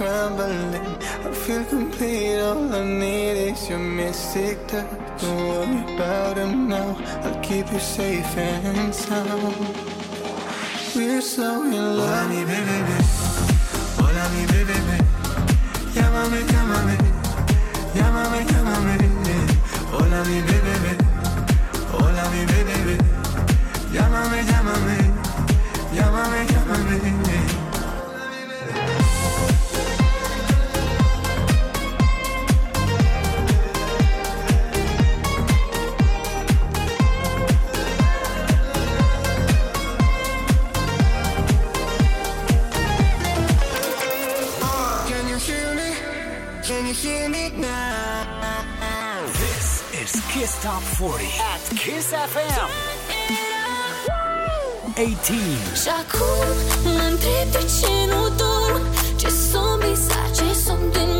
[0.00, 0.96] Crumbling.
[1.26, 4.88] I feel complete, all I need is your mystic touch.
[5.20, 9.54] Don't worry about him now, I'll keep you safe and sound.
[10.96, 12.08] We're so in love.
[12.08, 12.78] Hola mi bebé,
[14.00, 14.78] hola mi bebé,
[15.94, 16.96] llámame, llámame,
[17.96, 18.94] llámame, llámame.
[19.92, 20.92] Hola mi bebé,
[21.92, 22.96] hola mi bebé,
[23.92, 24.96] llámame, llámame,
[25.94, 27.19] llámame, llámame.
[50.32, 52.68] Kiss Top 40 at Kiss FM.
[54.94, 55.34] 18.
[55.82, 58.82] Și acum mă întreb de ce nu dorm
[59.16, 61.19] Ce somn visat, ce somn de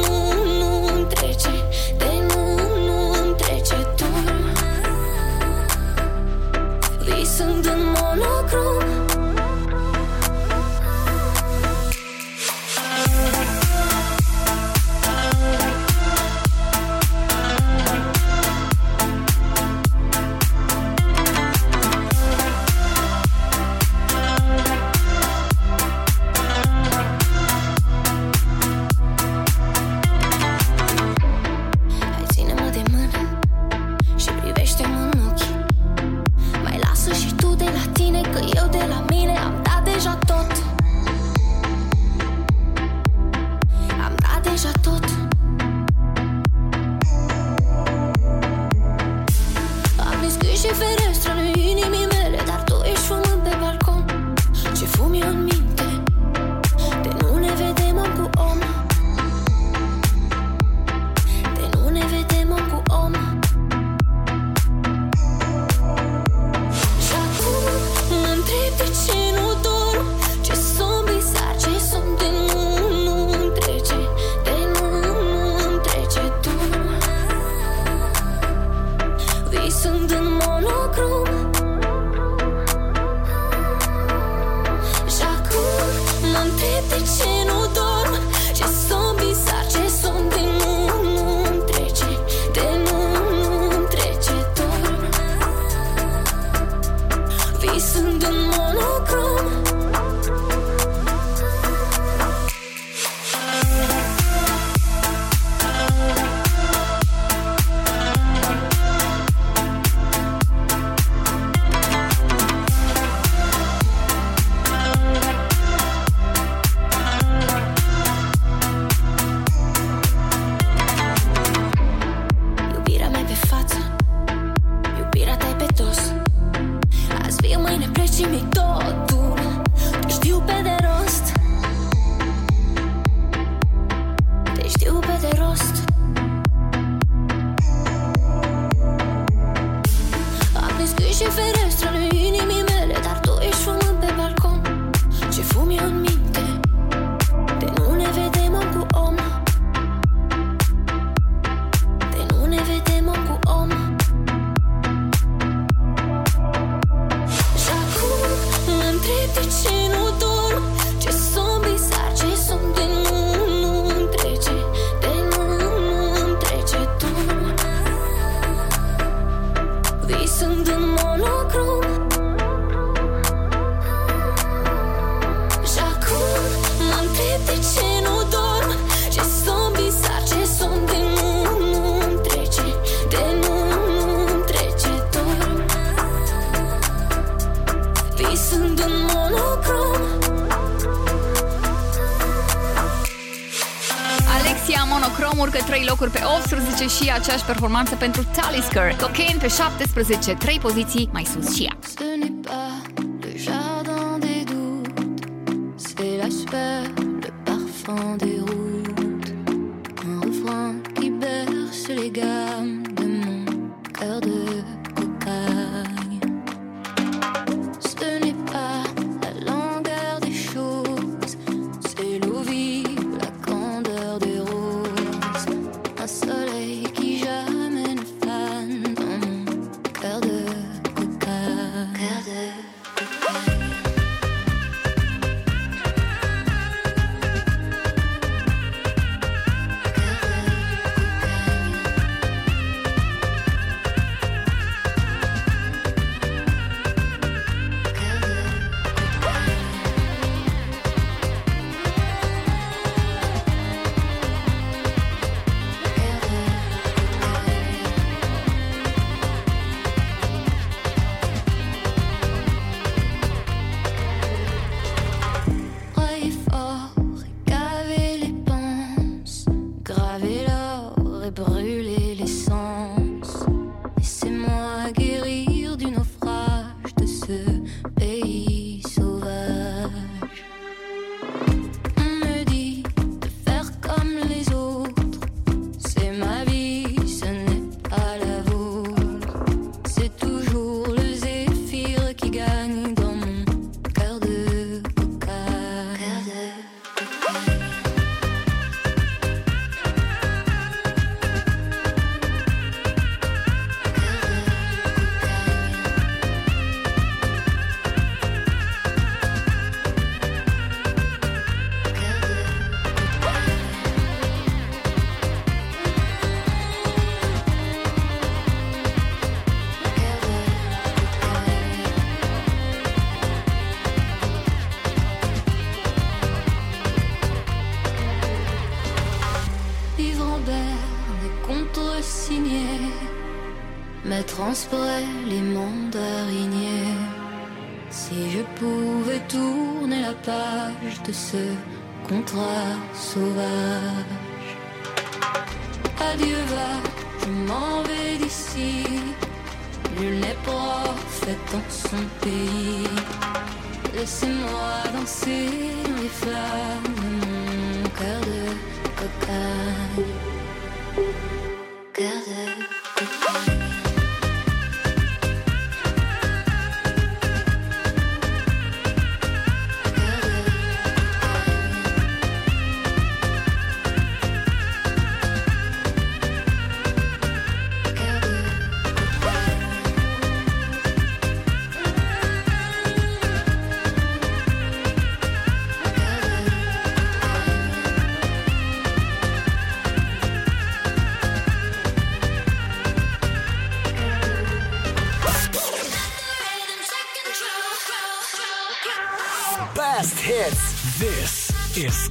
[197.02, 198.96] și aceeași performanță pentru Talisker.
[199.00, 201.78] Cocaine pe 17, 3 poziții mai sus și ea.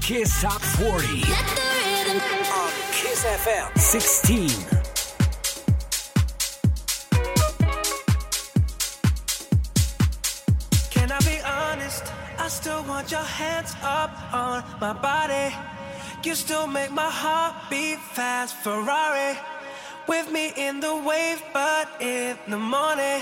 [0.09, 1.05] Kiss Top 40.
[1.05, 2.17] Let the rhythm
[2.51, 4.49] on Kiss FM 16.
[10.89, 12.11] Can I be honest?
[12.39, 15.55] I still want your hands up on my body.
[16.23, 19.37] You still make my heart beat fast, Ferrari.
[20.07, 23.21] With me in the wave, but in the morning.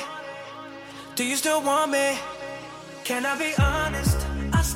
[1.15, 2.17] Do you still want me?
[3.03, 4.26] Can I be honest?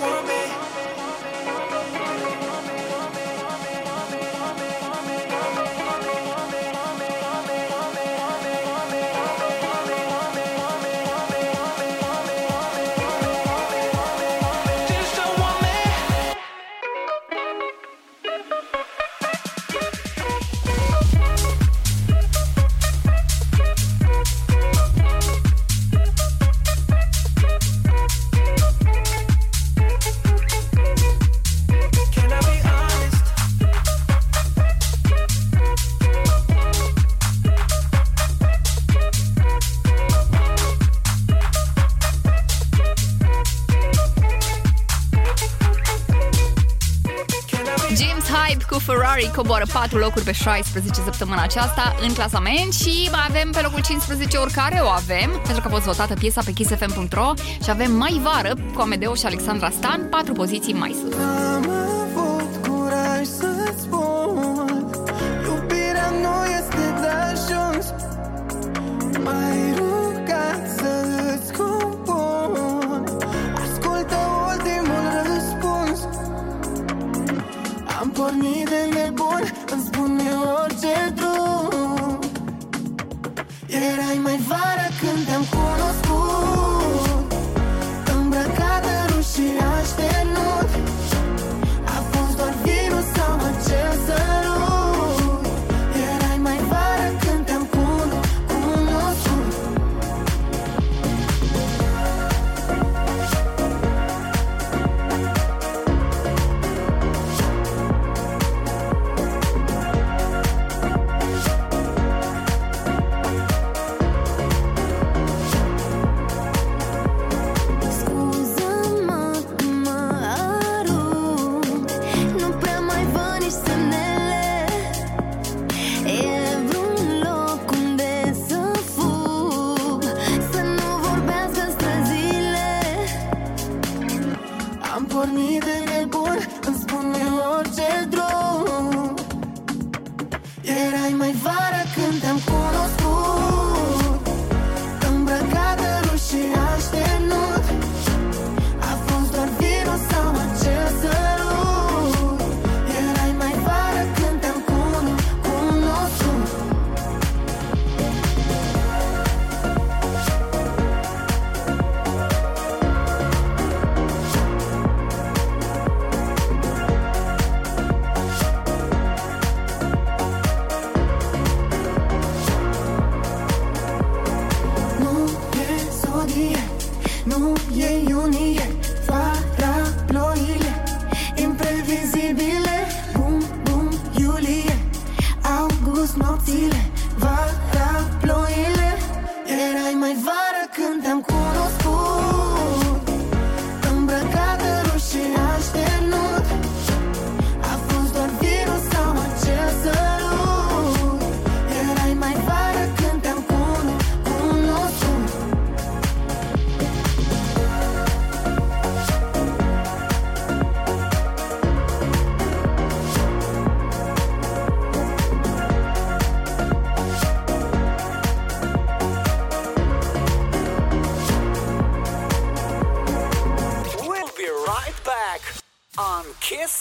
[0.00, 0.47] want me.
[49.48, 54.36] coboară 4 locuri pe 16 săptămâna aceasta în clasament și mai avem pe locul 15
[54.36, 58.54] oricare o avem, pentru că a fost votată piesa pe kissfm.ro și avem mai vară
[58.74, 61.16] cu Amedeo și Alexandra Stan, 4 poziții mai sus.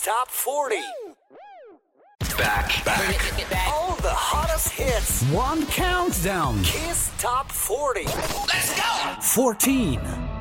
[0.01, 0.75] Top 40.
[2.37, 2.85] Back.
[2.85, 3.49] Back.
[3.49, 3.67] Back.
[3.67, 5.23] All the hottest hits.
[5.31, 6.63] One countdown.
[6.63, 8.05] Kiss Top 40.
[8.05, 9.21] Let's go.
[9.21, 10.36] 14.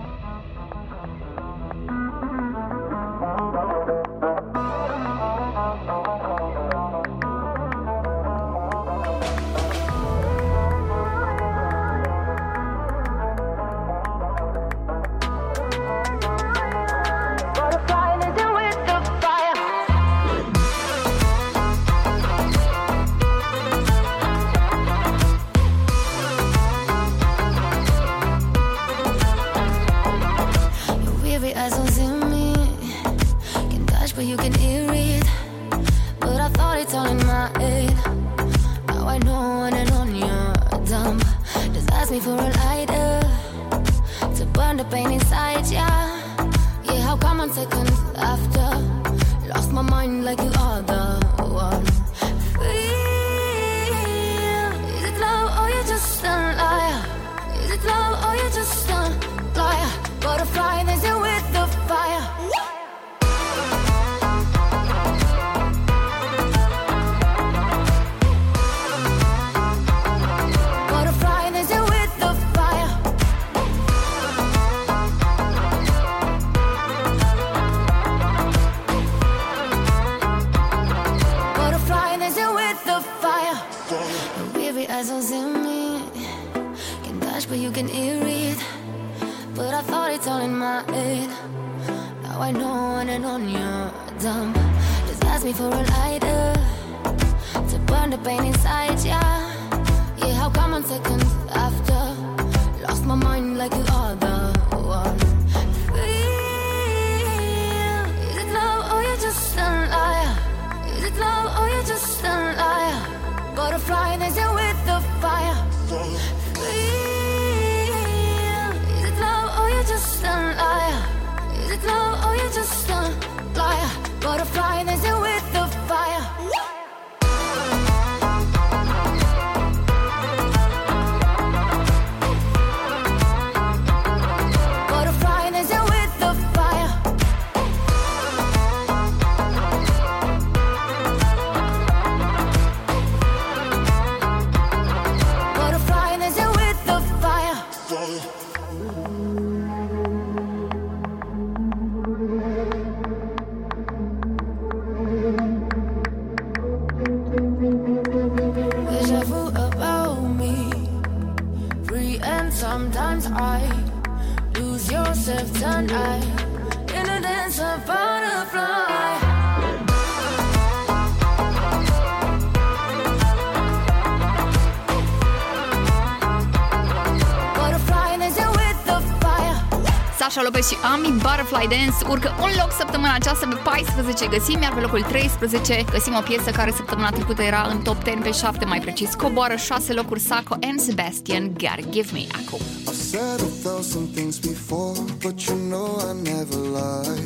[180.36, 184.74] Sasha Lopez și Ami Butterfly Dance urcă un loc săptămâna aceasta pe 14 găsim, iar
[184.74, 188.64] pe locul 13 găsim o piesă care săptămâna trecută era în top 10 pe 7
[188.64, 189.14] mai precis.
[189.14, 192.60] Coboară 6 locuri Saco and Sebastian Gotta Give Me acum.
[192.88, 197.25] I've said a thousand things before, but you know I never lie.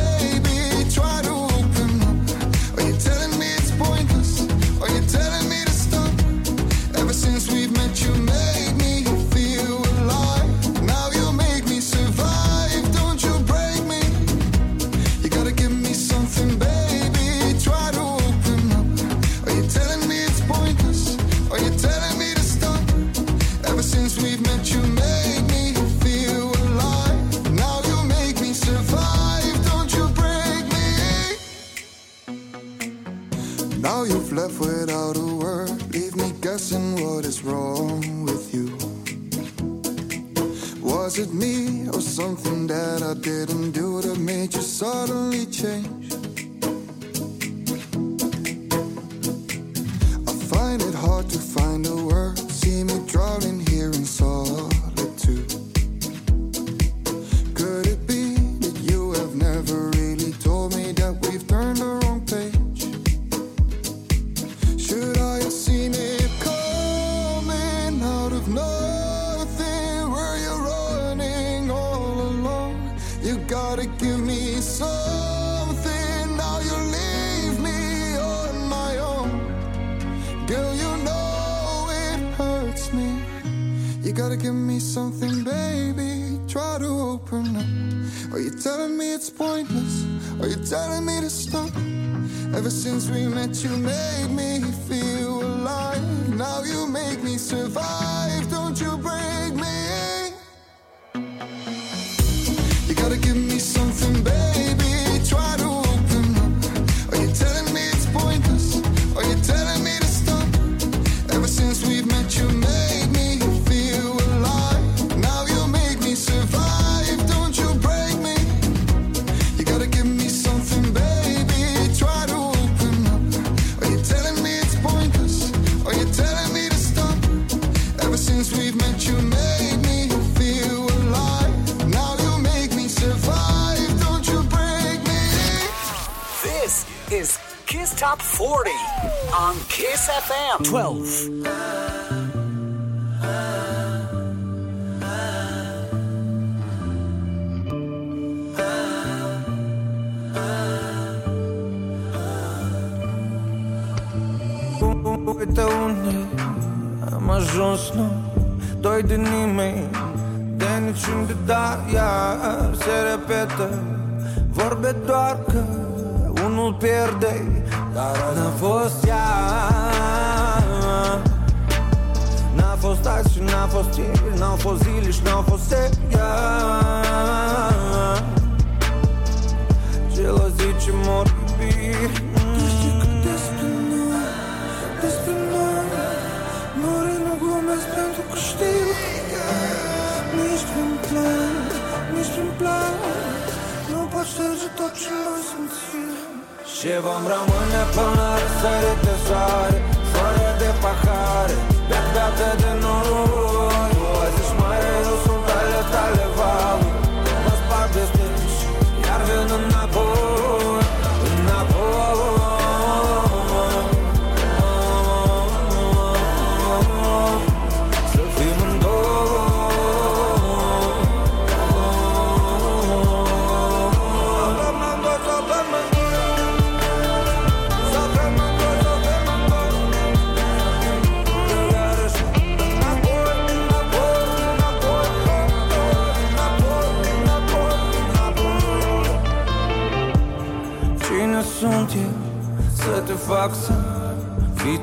[42.35, 46.00] something that I didn't do that made you suddenly change.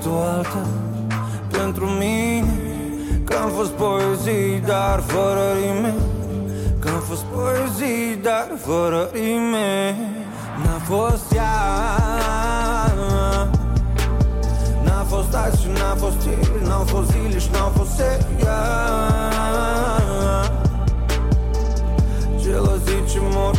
[0.03, 0.67] Tu alta
[1.51, 2.61] Pentru mine
[3.25, 5.95] Că am fost poezii, dar fără rime
[6.79, 9.97] Că am fost poezii, dar fără rime.
[10.65, 11.57] N-a fost ea
[14.85, 17.89] N-a fost azi și n-a fost ieri N-au fost zile și n-au fost
[23.09, 23.58] ce mor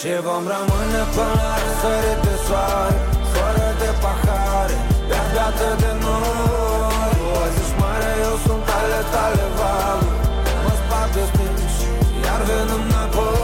[0.00, 2.98] Și vom rămâne până la răsărit de soare
[3.32, 4.78] Fără de pahare
[5.08, 10.20] Bea, beată de noi Tu azi ești mare, eu sunt ale tale valuri.
[10.64, 11.80] Mă sparg de stânci
[12.24, 13.39] Iar vin înapoi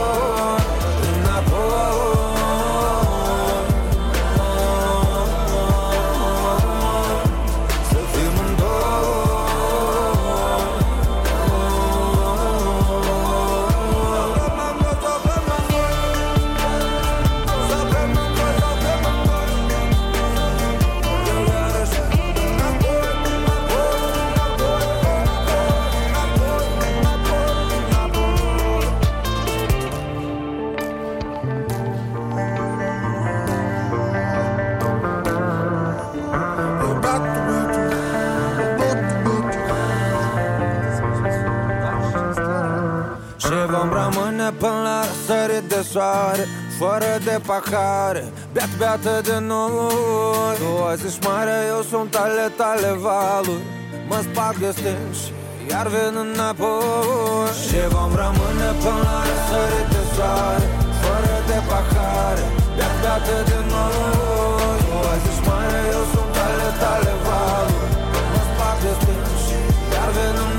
[45.97, 46.45] răsărit de soare
[46.79, 50.55] Fără de pahare Beat, beată de noi.
[50.59, 53.63] Tu azi ești mare, eu sunt ale tale valuri.
[54.09, 55.23] Mă sparg de stânci
[55.69, 57.51] Iar vin înapoi.
[57.63, 60.67] Și vom rămâne până la răsărit de soare
[61.01, 62.45] Fără de pahare
[62.75, 64.79] Beat, beată de noi.
[64.87, 67.93] Tu azi ești mare, eu sunt ale tale valuri.
[68.31, 69.49] Mă sparg de stânci
[69.93, 70.56] Iar vin înapoi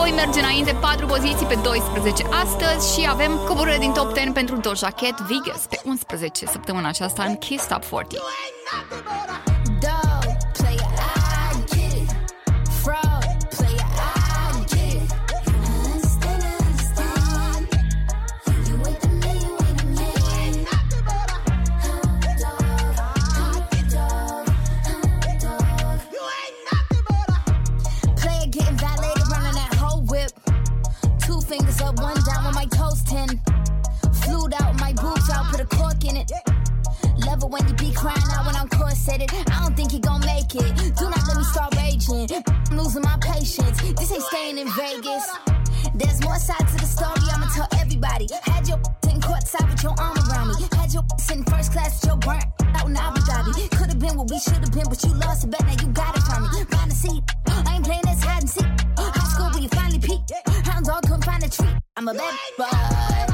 [0.00, 4.30] Dreams înapoi merge înainte 4 poziții pe 12 astăzi și avem coborâre din top 10
[4.30, 8.20] pentru Doja Cat Vegas pe 11 săptămâna aceasta în Kiss Top 40.
[37.40, 39.30] Love it when you be crying out when I'm corseted.
[39.32, 40.96] I don't think you gon' make it.
[40.96, 42.28] Do not let me start raging.
[42.70, 43.80] I'm losing my patience.
[43.96, 45.24] This ain't staying in Vegas.
[45.94, 48.26] There's more sides to the story, I'ma tell everybody.
[48.44, 50.54] Had your sitting courtside with your arm around me.
[50.76, 52.44] Had your sitting first class with your burnt
[52.76, 53.70] out in Abu Dhabi.
[53.70, 56.22] Could've been what we should've been, but you lost it, bet now you got it
[56.22, 56.64] from me.
[56.68, 57.22] Find a seat.
[57.46, 58.68] I ain't playing this hide and seek.
[58.98, 60.20] High school when you finally peak.
[60.66, 61.76] Hound dog couldn't find a treat.
[61.96, 63.29] I'm a bad boy.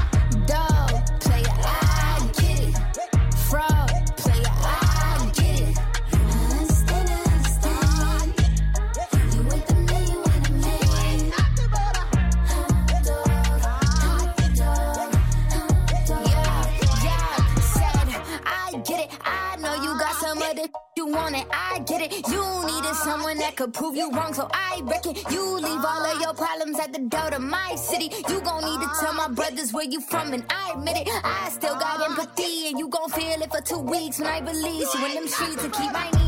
[21.06, 22.28] you want it, I get it.
[22.28, 26.20] You needed someone that could prove you wrong, so I reckon you leave all of
[26.20, 28.10] your problems at the door to my city.
[28.28, 31.08] You gon' need to tell my brothers where you from, and I admit it.
[31.24, 34.92] I still got empathy, and you gon' feel it for two weeks when I release
[34.94, 36.25] you in them streets and keep my knees.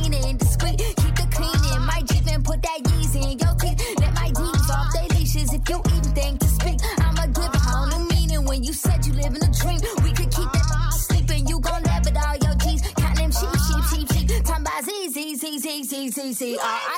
[16.38, 16.80] Z R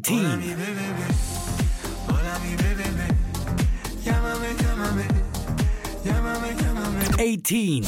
[0.00, 0.56] 19.
[7.18, 7.84] Eighteen.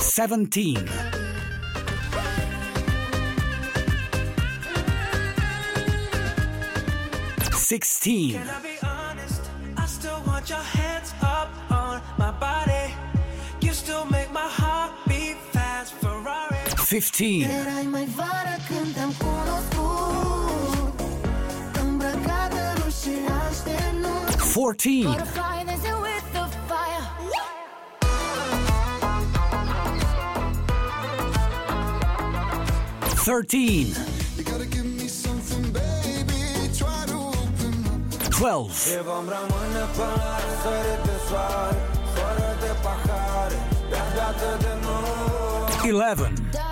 [0.00, 0.88] Seventeen.
[7.52, 8.40] Sixteen.
[16.88, 17.42] 15.
[17.42, 21.00] Erai mai vară când am cunoscut
[21.82, 22.56] Îmbrăcată
[24.54, 25.14] 14.
[33.24, 33.88] Thirteen.
[34.36, 36.70] You gotta give me something, baby.
[36.78, 38.30] Try to open up.
[38.30, 38.72] Twelve.
[45.84, 46.65] Eleven.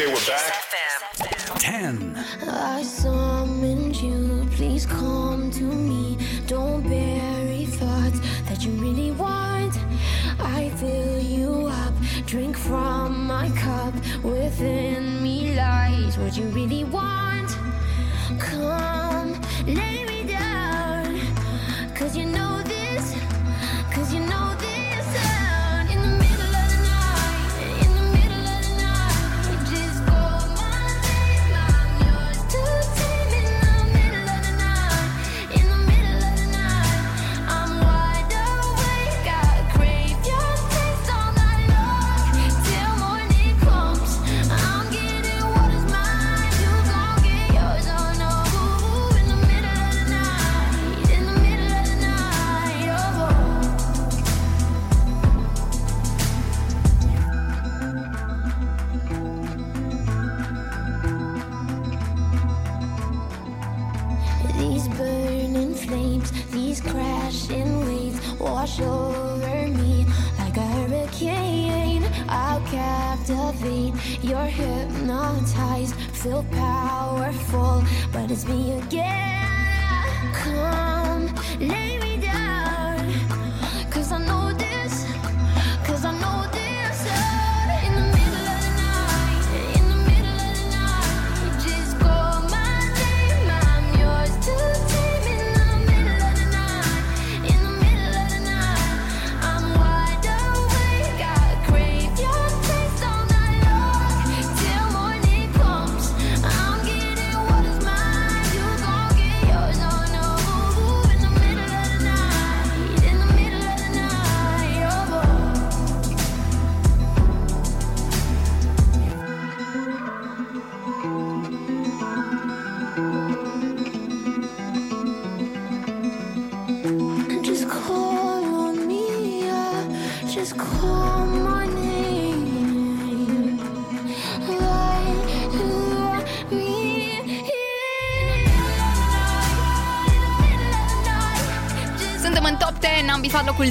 [0.00, 1.58] Okay, we're back.
[1.58, 2.24] 10.
[2.46, 6.16] I summoned you, please come to me.
[6.46, 9.76] Don't bury thoughts that you really want.
[10.38, 11.92] I fill you up,
[12.26, 13.92] drink from my cup.
[14.22, 17.50] Within me lies what you really want.
[18.38, 19.32] Come,
[19.66, 19.97] let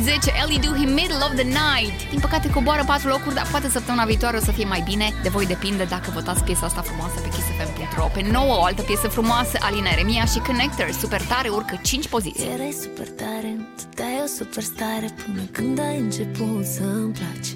[0.08, 2.10] 10, Ellie Do Him Middle of the Night.
[2.10, 5.14] Din păcate coboară 4 locuri, dar poate săptămâna viitoare o să fie mai bine.
[5.24, 8.06] De voi depinde dacă votați piesa asta frumoasă pe kissfm.ro.
[8.14, 12.50] Pe 9, o altă piesă frumoasă, Alina Eremia și Connector, super tare, urcă 5 poziții.
[12.54, 13.52] Erai super tare,
[13.96, 17.56] dai o superstare Până când ai început să-mi place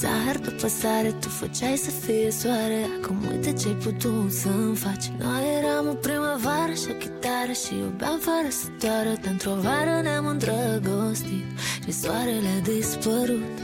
[0.00, 5.44] Zahăr după sare, tu făceai să fie soare Acum uite ce-ai putut să-mi faci Noi
[5.58, 5.92] eram o
[6.42, 11.46] primăvară și o chitară Și iubeam fără să doară Dar într-o vară ne-am îndrăgostit
[11.84, 13.56] Și soarele a dispărut.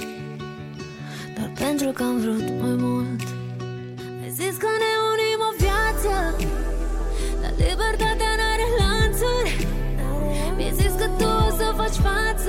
[1.34, 3.20] Doar pentru că am vrut mai mult
[4.22, 6.14] Ai zis că ne unim o viață
[7.40, 9.52] Dar libertatea n-are lanțuri.
[10.56, 12.47] Mi-ai zis că tu o să faci față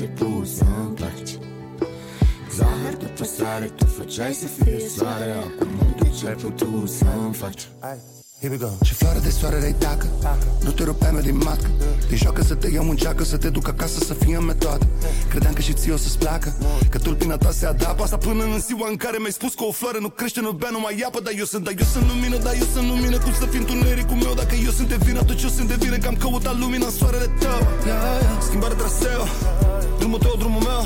[0.00, 1.38] început să-mi placi.
[2.56, 5.30] Zahăr după sare, tu făceai să fie soare.
[5.30, 7.68] Acum uite ce ai putut să-mi faci?
[8.40, 8.84] Here we go.
[8.84, 10.06] Și floare de soare ai tacă?
[10.64, 11.70] Nu te rupeam eu din matcă.
[12.08, 14.86] Te joacă să te iau în geacă Să te duc acasă să fie în metodă
[15.28, 16.54] Credeam că și ție o să-ți placă.
[16.90, 18.02] Că tulpina ta se adapă.
[18.02, 20.70] Asta până în ziua în care mi-ai spus că o floare nu crește, nu bea,
[20.70, 23.18] nu mai apă Dar eu sunt, dar eu sunt lumină, dar eu sunt lumină.
[23.18, 25.96] Cum să fii întunericul meu Dacă eu sunt de vină, atunci eu sunt de vină
[25.96, 27.60] Că am căutat lumina în soarele tău.
[28.46, 29.22] Schimbare traseu
[30.00, 30.84] Drumul tău, drumul meu.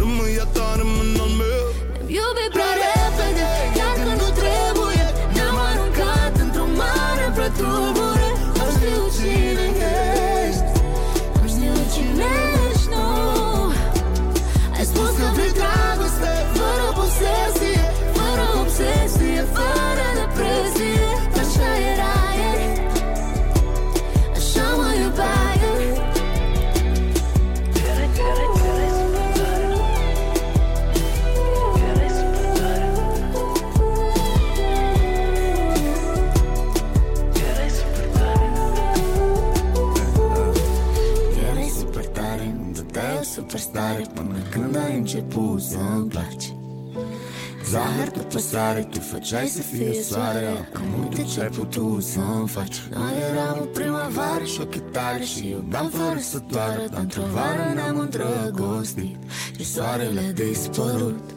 [0.00, 1.64] Rămâi a ta, rămân al meu.
[2.04, 5.06] Ne-am iubit prea repede Chiar că nu trebuie.
[5.34, 8.28] Ne-am aruncat într-o mare prătulbure
[8.60, 9.66] Am știut cine
[10.46, 10.68] ești
[11.38, 12.30] Am știut cine
[12.66, 13.06] ești, nu
[14.76, 17.82] Ai spus că vrei dragoste Fără posesie
[18.16, 19.03] Fără obsesie
[43.74, 46.52] superstare Până când ai început să-mi placi
[47.70, 52.76] Zahăr după sare, tu făceai să fie soare Acum uite ce ai putut să-mi faci
[52.90, 57.72] Noi eram o primăvară și o chitară Și iubeam fără să doară Dar într-o vară
[57.74, 59.16] ne-am îndrăgostit
[59.56, 61.30] Și soarele a dispărut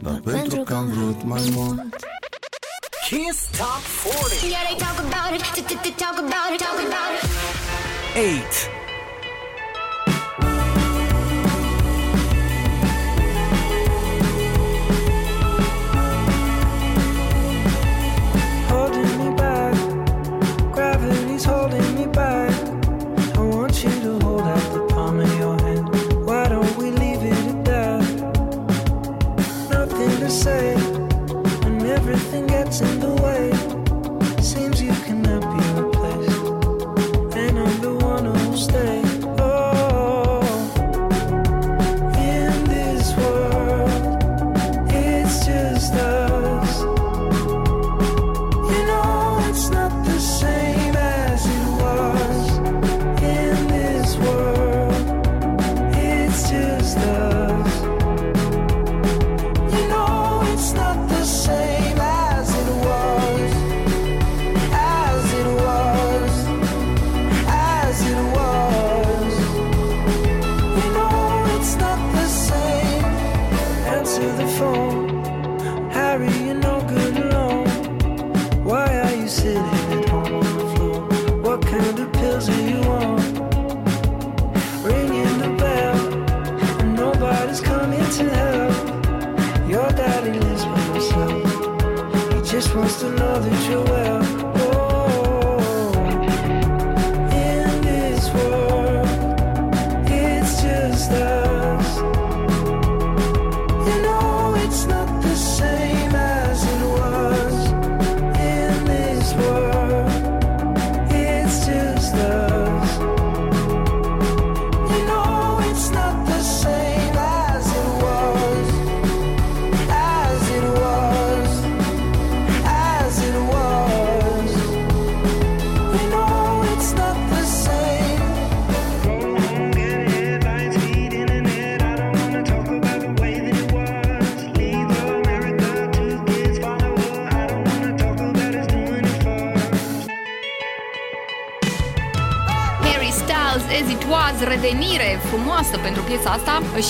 [0.00, 1.80] Doar pentru că am vrut mai mult
[3.08, 4.50] Kiss Top 40.
[4.50, 7.30] Yeah, they talk about it, t- t- t- talk about it, talk about it.
[8.16, 8.79] 8.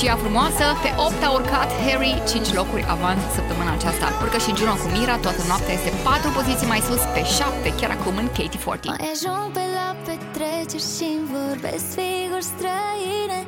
[0.01, 0.65] și ea frumoasă.
[0.85, 4.07] Pe 8 a urcat Harry 5 locuri avans săptămâna aceasta.
[4.23, 7.91] Urcă și Juno cu Mira, toată noaptea este 4 poziții mai sus, pe 7 chiar
[7.97, 8.91] acum în Katie 40.
[8.91, 13.41] Mai ajung pe la petreceri și vorbesc figuri străine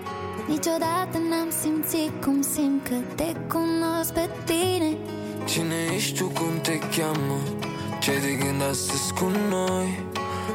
[0.54, 4.90] Niciodată n-am simțit cum simt că te cunosc pe tine
[5.50, 7.38] Cine ești tu, cum te cheamă?
[8.04, 9.88] Ce de gând astăzi cu noi?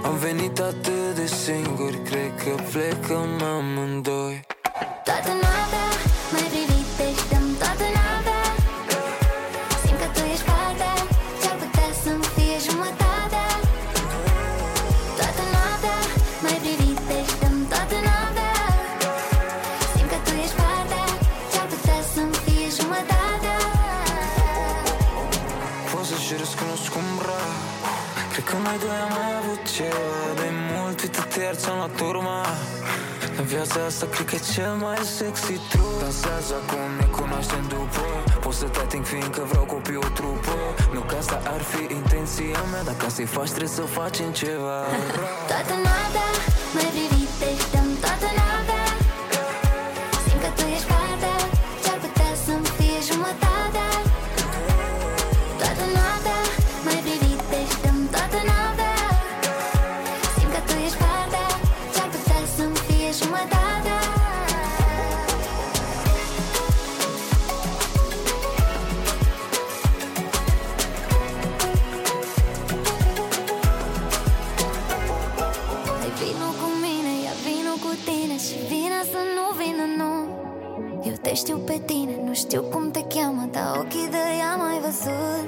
[0.07, 4.16] Am venit atât de singur, cred că plecăm amândoi
[34.57, 35.99] Cel mai sexy trup.
[35.99, 38.05] Dansează acum, ne cunoaștem după.
[38.39, 40.57] Poți să te ating fiindcă vreau copii o trupă.
[40.93, 44.79] Nu ca asta ar fi intenția mea Dacă să-i faci, trebuie să facem ceva.
[45.47, 46.29] Toată noaptea
[46.73, 47.76] mai privitește.
[81.27, 85.47] Te știu pe tine, nu știu cum te cheamă Dar ochii de ea mai văzut.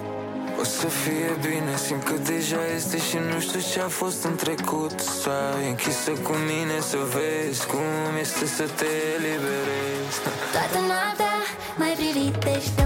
[0.62, 4.36] O să fie bine, simt că deja este Și nu știu ce a fost în
[4.36, 5.00] trecut.
[5.00, 10.18] Stai închisă cu mine să vezi Cum este să te eliberezi.
[10.56, 11.36] Toată noaptea
[11.78, 12.79] mai privitești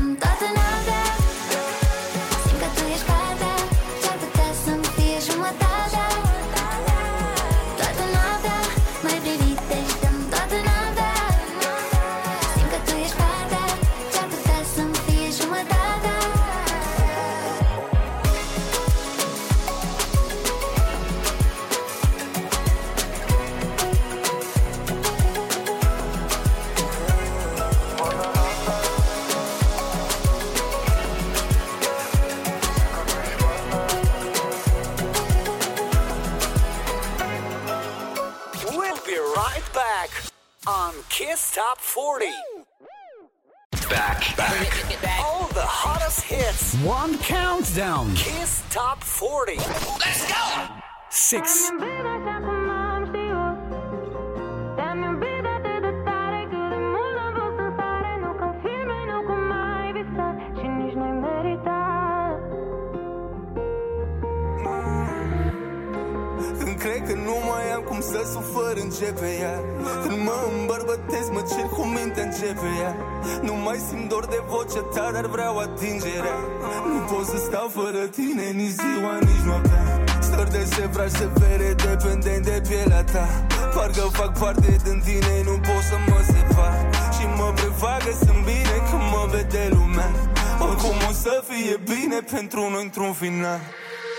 [92.33, 93.59] pentru noi într-un final.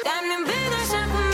[0.07, 1.34] Dar ne vede așa cum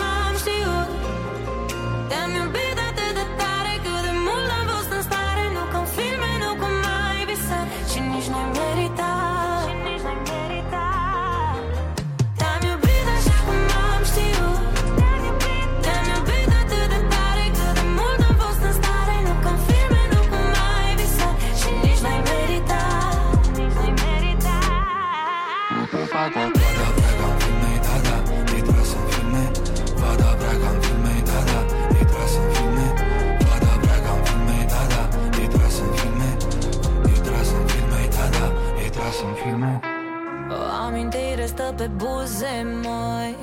[42.51, 43.37] ale moi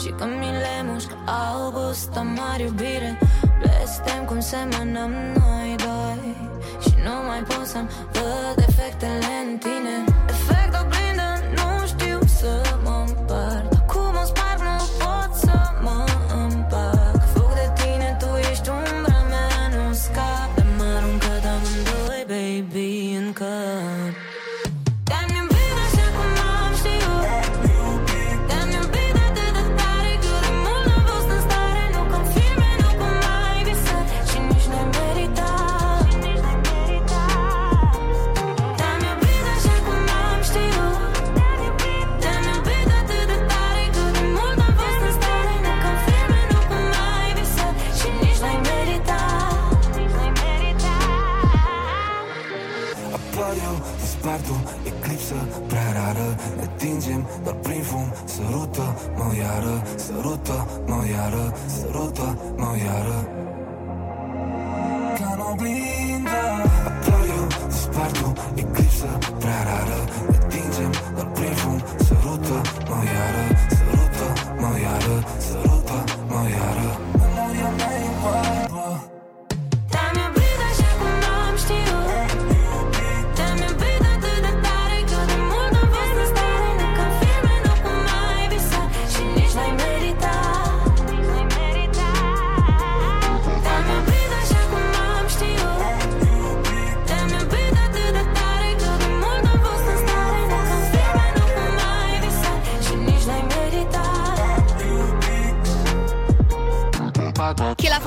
[0.00, 3.18] Și când mi le mușc albă, stăm mari iubire.
[3.58, 5.39] Blestem cum semănăm noi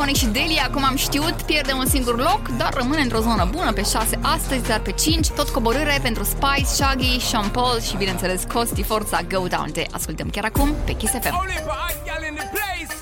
[0.03, 3.73] Chilafonic și Delia, cum am știut, pierde un singur loc, dar rămâne într-o zonă bună
[3.73, 8.43] pe 6 astăzi, dar pe 5, tot coborâre pentru Spice, Shaggy, Sean Paul și, bineînțeles,
[8.53, 9.71] Costi Forța Go Down.
[9.71, 11.35] Te ascultăm chiar acum pe Kiss FM.
[11.39, 12.93] Only for hot gal in the place.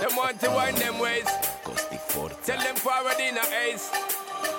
[0.00, 1.28] Them want to wind them ways.
[2.46, 4.09] Tell them forward in a ace.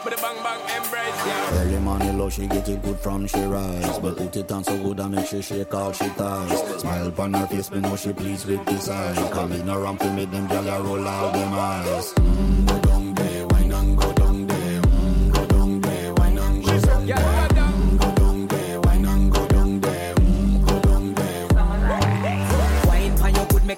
[0.04, 1.62] But the bang bang embrace, yeah.
[1.62, 4.00] Early money low, she get it good from she rise.
[4.00, 6.82] But put it on so good and make she shake all she ties.
[6.82, 9.30] Smile upon her face, me know she pleased with this eye.
[9.32, 12.14] Coming around to make them gyal roll out them eyes.
[12.14, 12.91] Mm,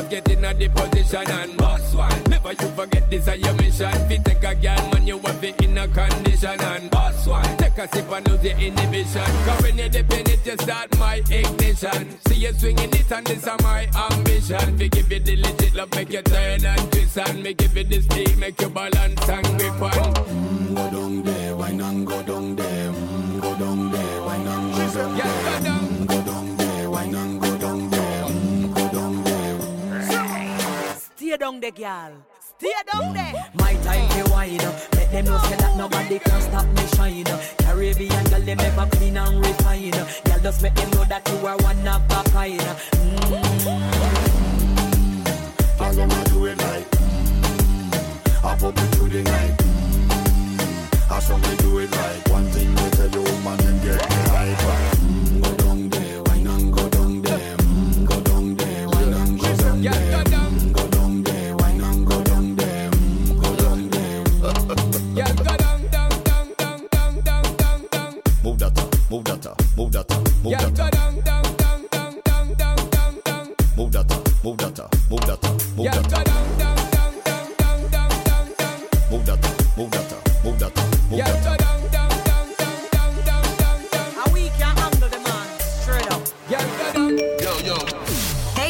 [0.00, 2.22] Fight it, just get in a the position and boss one.
[2.24, 3.92] Never you forget this is your mission.
[4.08, 7.56] Fi take a girl, man, you have it in a condition and boss one.
[7.56, 9.30] Take a sip and lose your inhibition.
[9.46, 12.20] Cause when you dip in it, you start my ignition.
[12.26, 14.76] See you swinging it and this is my ambition.
[14.78, 17.84] We give you the legit love, make you turn and twist and me give you
[17.84, 20.14] the speed, make you balance and grip on.
[20.14, 22.92] Mm, go down there, wine and go down there.
[22.92, 25.60] Mm, go down there, wine and go down there.
[25.60, 27.49] Mm, go down there, wine and go
[31.30, 32.12] Stay down there, girl.
[32.40, 33.32] Stay down there.
[33.54, 34.74] My time to wine up.
[34.96, 37.24] Let them know say that nobody can stop me shine.
[37.58, 39.92] Caribbean girl, they never clean and refine.
[39.92, 42.58] Girl, just make them know that you are one of a kind.
[45.78, 51.20] Girl, them a do it like mm, I pop it through the night mm, I
[51.20, 54.89] saw me do it like One thing they tell you, man, them get me hyper
[69.92, 70.10] move that,
[70.44, 71.40] move that.
[73.76, 74.06] Move that,
[74.44, 74.78] move that,
[75.10, 75.42] move that,
[75.76, 76.40] move that, move that.
[79.10, 79.38] Move that,
[79.76, 80.72] move that, move that,
[81.10, 81.66] move that.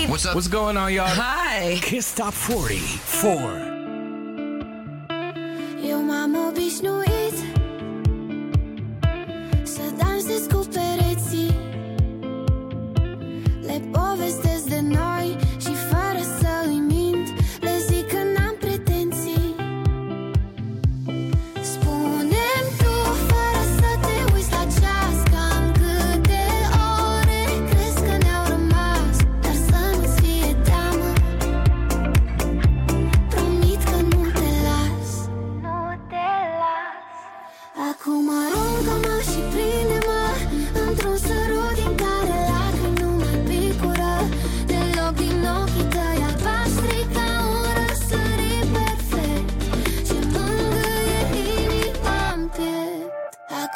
[0.08, 0.34] What's up?
[0.34, 1.06] What's going on, y'all?
[1.06, 1.78] Hi.
[1.80, 3.69] Kiss Top 40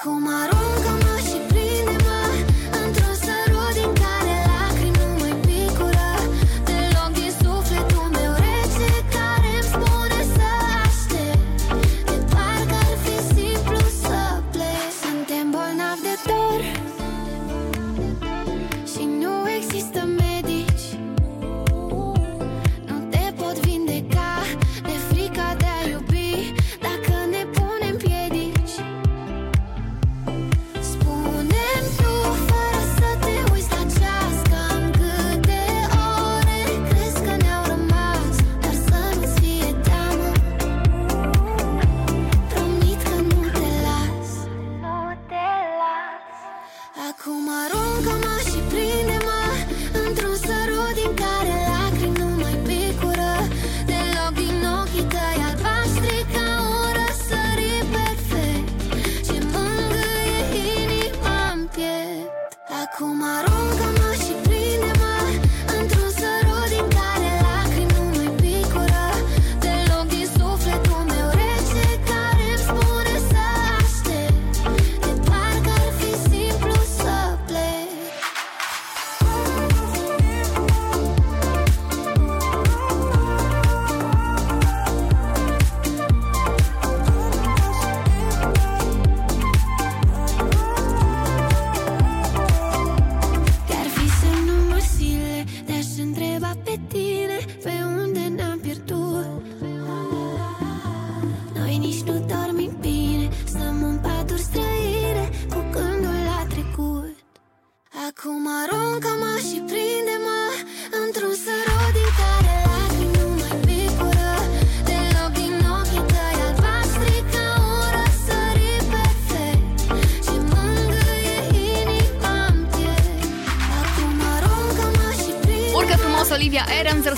[0.04, 0.53] Kumar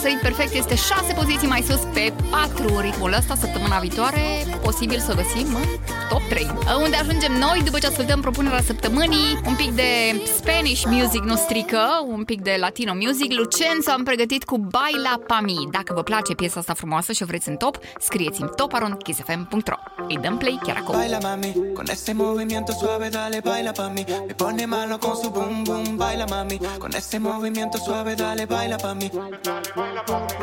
[0.06, 4.98] Adams, răsărit perfect, este 6 poziții mai sus pe 4 ritmul ăsta săptămâna viitoare, posibil
[4.98, 5.68] să o găsim în
[6.08, 6.46] top 3.
[6.82, 11.82] Unde ajungem noi după ce ascultăm propunerea săptămânii, un pic de Spanish music nu strică,
[12.06, 13.32] un pic de Latino music.
[13.32, 15.68] Lucenzo am pregătit cu Baila Pa Mi.
[15.70, 19.76] Dacă vă place piesa asta frumoasă și o vreți în top, scrieți-mi toparonkissfm.ro
[20.08, 20.94] Îi dăm play chiar acum.
[20.94, 24.04] Baila mami, con ese movimiento suave dale baila pa' mí.
[24.26, 26.56] Me pone malo con su boom boom, baila mami.
[26.78, 29.08] Con ese movimiento suave dale baila pa' mí.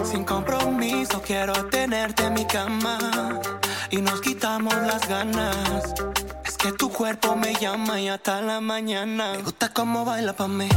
[0.03, 3.39] Sin compromiso quiero tenerte en mi cama
[3.89, 5.93] y nos quitamos las ganas.
[6.45, 9.33] Es que tu cuerpo me llama y hasta la mañana.
[9.33, 10.69] Me gusta cómo baila pa' mí.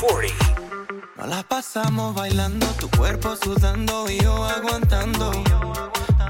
[0.00, 0.34] 40.
[1.16, 5.30] Nos la pasamos bailando, tu cuerpo sudando y yo aguantando.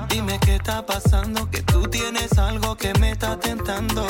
[0.08, 4.06] Dime qué está pasando, que tú tienes algo que me está tentando.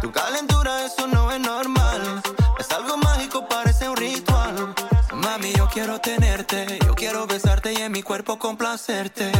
[0.00, 2.22] Tu calentura, eso no es normal.
[2.58, 4.74] Es algo mágico, parece un ritual.
[5.12, 9.30] Mami, yo quiero tenerte, yo quiero besarte y en mi cuerpo complacerte.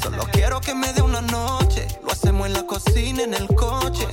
[0.00, 4.06] Solo quiero que me dé una noche, lo hacemos en la cocina, en el coche.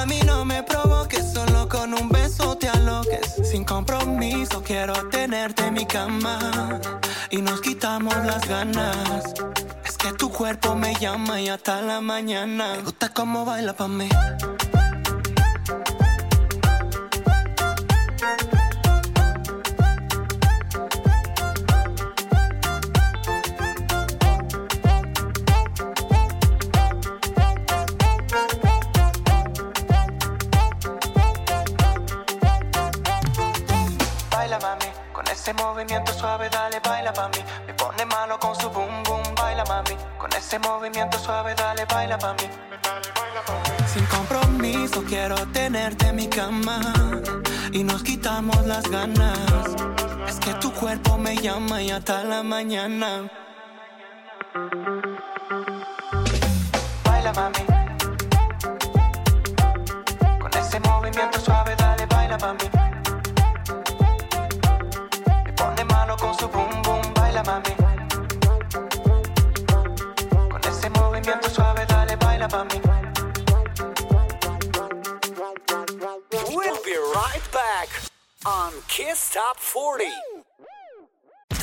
[0.00, 3.34] Mami, no me provoques, solo con un beso te aloques.
[3.44, 6.80] Sin compromiso, quiero tenerte en mi cama
[7.28, 9.34] y nos quitamos las ganas.
[9.84, 12.76] Es que tu cuerpo me llama y hasta la mañana.
[12.76, 14.08] Me gusta cómo baila pa' mí.
[35.50, 37.38] Ese movimiento suave dale baila pa' mí.
[37.66, 39.96] Me pone malo con su boom boom, baila mami.
[40.16, 42.48] Con ese movimiento suave dale baila pa' mí.
[43.92, 46.80] Sin compromiso quiero tenerte en mi cama
[47.72, 49.38] y nos quitamos las ganas.
[50.28, 53.28] Es que tu cuerpo me llama y hasta la mañana.
[57.04, 57.69] Baila mami.
[72.50, 72.80] Dale baila pa' mí.
[76.54, 77.88] We'll be right back
[78.44, 80.04] on Kiss Top 40.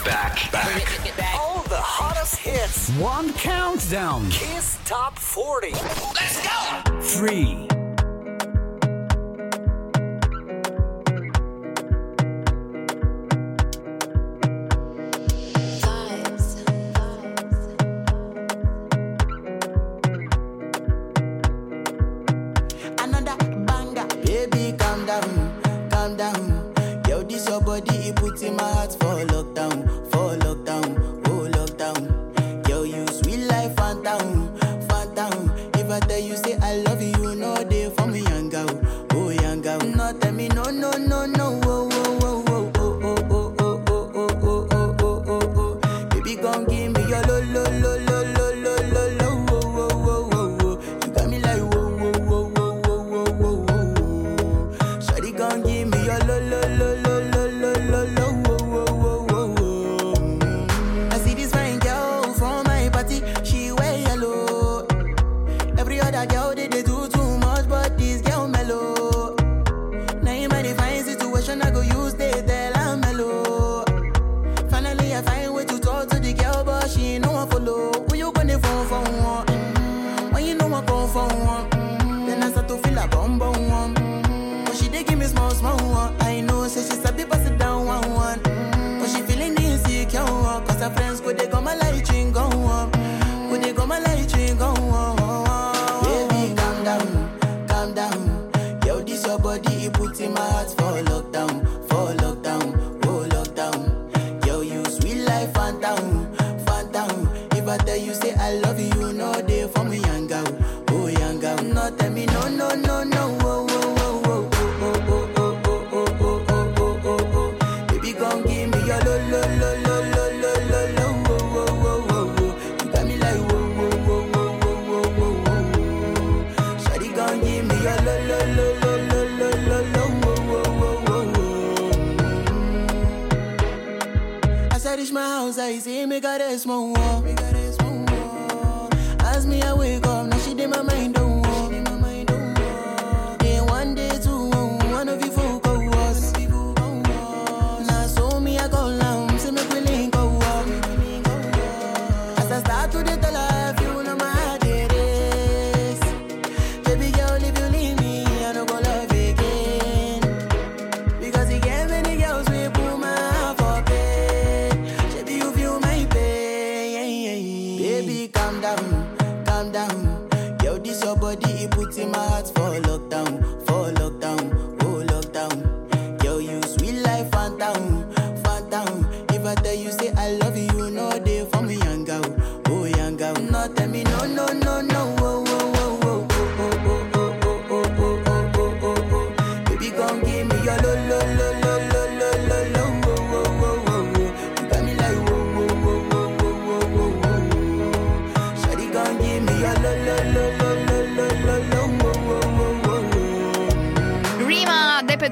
[0.05, 1.35] Back, back.
[1.35, 2.89] All the hottest hits.
[2.97, 4.30] One countdown.
[4.30, 5.72] Kiss Top 40.
[5.72, 7.01] Let's go.
[7.01, 7.77] Three.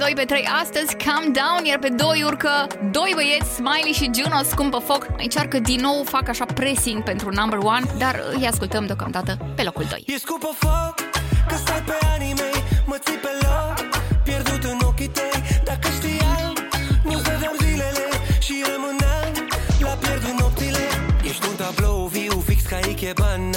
[0.05, 4.39] 2 pe 3 astăzi Calm Down, iar pe 2 urcă doi băieți, Smiley și Juno,
[4.43, 5.07] scumpă foc.
[5.09, 9.63] Mai încearcă din nou, fac așa pressing pentru number one, dar îi ascultăm deocamdată pe
[9.63, 10.03] locul 2.
[10.07, 10.95] E scumpă foc,
[11.47, 12.33] că stai pe anii
[12.85, 13.77] mă ții pe loc,
[14.23, 16.53] pierdut în ochii tăi, dacă știam,
[17.03, 18.05] nu vedeam zilele
[18.39, 19.31] și rămâneam
[19.79, 20.85] la pierdut nopțile.
[21.23, 23.54] Ești un tablou viu fix ca Ikebana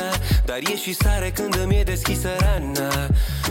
[0.58, 3.08] dar ieși și sare când îmi e deschisă rana.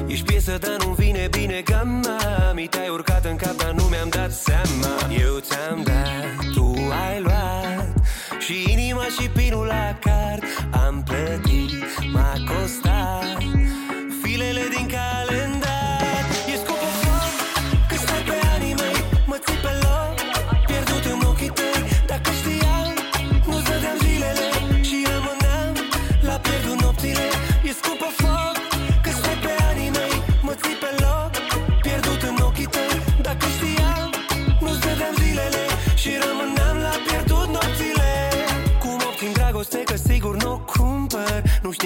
[0.07, 2.51] Ești piesă, dar nu vine bine gama.
[2.53, 5.13] Mi te-ai urcat în cap, dar nu mi-am dat seama.
[5.19, 6.73] Eu ți-am dat, tu
[7.07, 7.93] ai luat.
[8.39, 10.43] Și inima și pinul la card.
[10.85, 12.96] Am plătit, m-a costat.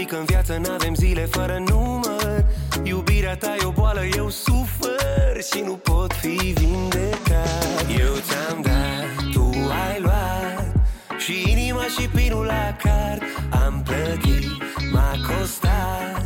[0.02, 2.46] Știi că în viață n-avem zile fără număr.
[2.84, 7.86] Iubirea ta e o boală, eu sufer Și nu pot fi vindecat.
[8.00, 9.52] Eu ți-am dat, tu
[9.86, 10.74] ai luat
[11.18, 13.22] Și inima și pinul la card
[13.64, 14.48] Am plătit,
[14.92, 16.26] m-a costat.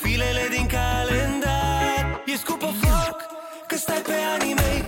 [0.00, 3.16] Filele din calendar E scupă foc,
[3.66, 4.84] că stai pe anii mei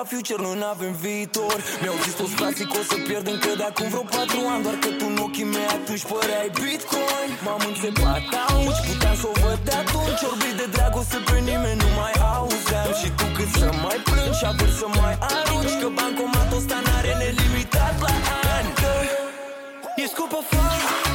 [0.00, 1.56] ca future, nu avem viitor.
[1.82, 4.76] Mi-au zis toți frații că o să pierd încă de acum vreo patru ani Doar
[4.82, 7.30] că tu în ochii mei atunci păreai bitcoin.
[7.44, 11.90] M-am înțepat auci, puteam să o văd de atunci Orbi de dragoste pe nimeni nu
[12.00, 12.90] mai auzeam.
[13.00, 17.94] Și tu cât să mai plângi, având să mai arunci Că bancomatul ăsta n-are nelimitat
[18.04, 18.12] la
[18.56, 18.70] ani.
[18.80, 18.92] Că
[20.02, 21.09] e scupă fani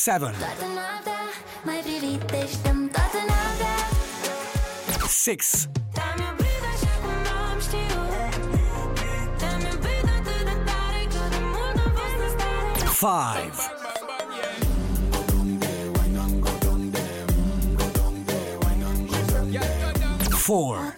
[0.00, 0.34] 7
[5.06, 5.68] 6
[12.86, 13.80] 5
[20.50, 20.96] four.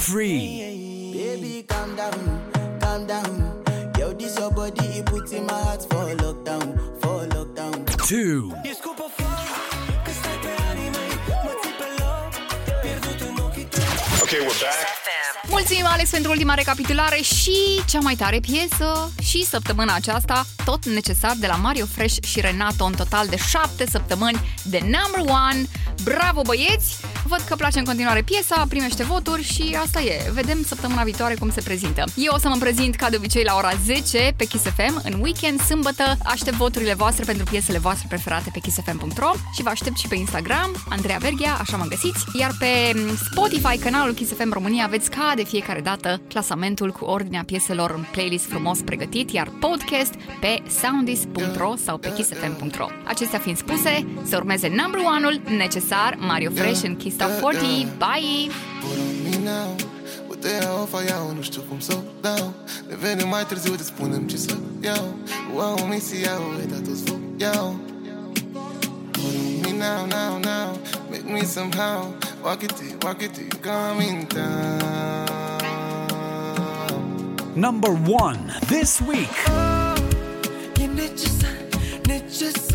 [0.00, 1.12] Free.
[1.12, 2.41] Baby, calm down
[2.92, 3.62] calm down.
[3.98, 6.66] Yo, this your body, it puts in my heart for lockdown,
[7.00, 7.84] for lockdown.
[8.08, 9.46] 2, E scopă foc
[10.04, 11.12] Că stai pe anii mei
[11.44, 12.30] Mă ții pe loc
[12.82, 13.82] Pierdut în ochii tăi
[14.22, 15.00] Okay, we're back.
[15.48, 17.56] Mulțumim, Alex, pentru ultima recapitulare și
[17.86, 22.84] cea mai tare piesă și săptămâna aceasta, tot necesar de la Mario Fresh și Renato,
[22.84, 25.66] în total de 7 săptămâni de number one.
[26.04, 26.96] Bravo, băieți!
[27.24, 30.30] Văd că place în continuare piesa, primește voturi și asta e.
[30.32, 32.04] Vedem săptămâna viitoare cum se prezintă.
[32.16, 35.20] Eu o să mă prezint ca de obicei la ora 10 pe Kiss FM în
[35.20, 36.16] weekend, sâmbătă.
[36.24, 40.84] Aștept voturile voastre pentru piesele voastre preferate pe kissfm.ro și vă aștept și pe Instagram,
[40.88, 42.24] Andreea Berghia, așa mă găsiți.
[42.38, 42.92] Iar pe
[43.30, 48.04] Spotify, canalul Kiss FM România, aveți ca de fiecare dată clasamentul cu ordinea pieselor în
[48.12, 52.86] playlist frumos pregătit, iar podcast pe soundis.ro sau pe kissfm.ro.
[53.04, 57.84] Acestea fiind spuse, să urmeze number one-ul necesar, Mario Fresh în Kiss Top 40.
[57.98, 58.50] Bye!
[58.80, 59.32] Put on me
[60.60, 62.52] iau, fa iau, nu știu cum să o dau
[62.88, 65.14] Ne venim mai târziu, te spunem ce să iau
[65.54, 67.76] Wow, mi se iau, e dat toți foc iau
[69.10, 70.78] Put me now, now, now
[71.10, 72.72] Make me somehow Walk it
[73.04, 75.22] walk it to you Coming down
[77.54, 79.28] number 1 this week.
[80.80, 81.56] E necesar,
[82.06, 82.71] necesar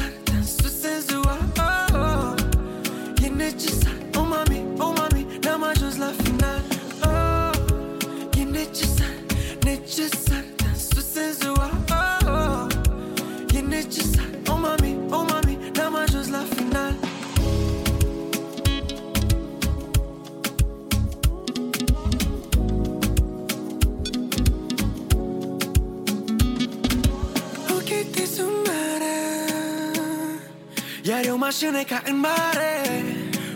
[31.17, 33.03] Iar eu mașină ca în mare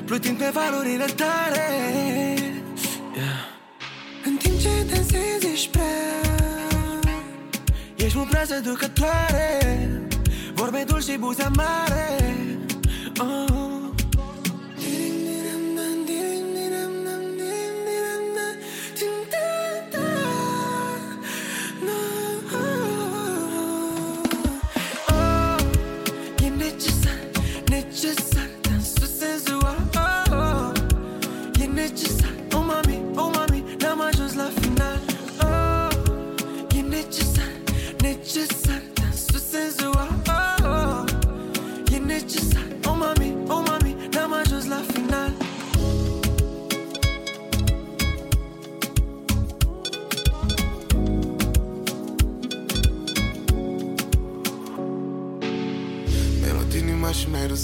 [0.05, 1.67] Plutind pe valurile tare
[3.15, 3.47] yeah.
[4.23, 6.21] În timp ce dansezi ești prea
[7.95, 9.59] Ești mult prea seducătoare
[10.53, 12.17] Vorbe dulci și buze mare
[13.19, 13.50] oh.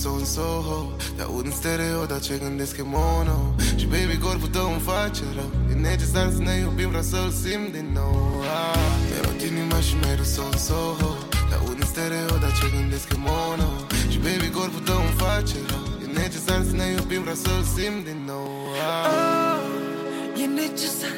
[0.08, 0.80] sau în Soho
[1.16, 3.40] Te aud în stereo, dar ce gândesc e mono
[3.80, 7.70] Și baby, corpul tău îmi face rău E necesar să ne iubim, vreau să-l simt
[7.78, 8.80] din nou ah.
[9.10, 11.12] Mi-a inima și mereu sau în Soho
[11.50, 13.70] Te aud în stereo, dar ce gândesc e mono
[14.12, 18.02] Și baby, corpul tău îmi face rău E necesar să ne iubim, vreau să-l simt
[18.10, 18.50] din nou
[18.90, 19.10] ah.
[19.12, 21.18] oh, E necesar,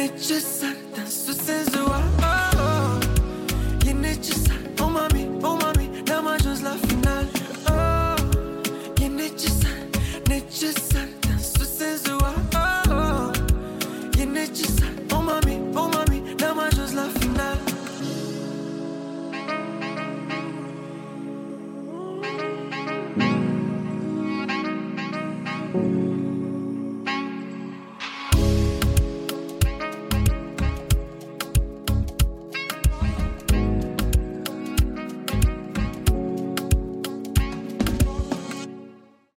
[0.00, 3.88] necesar, dansul senzual oh, ah, oh.
[3.88, 5.65] E necesar, oh mami, oh mami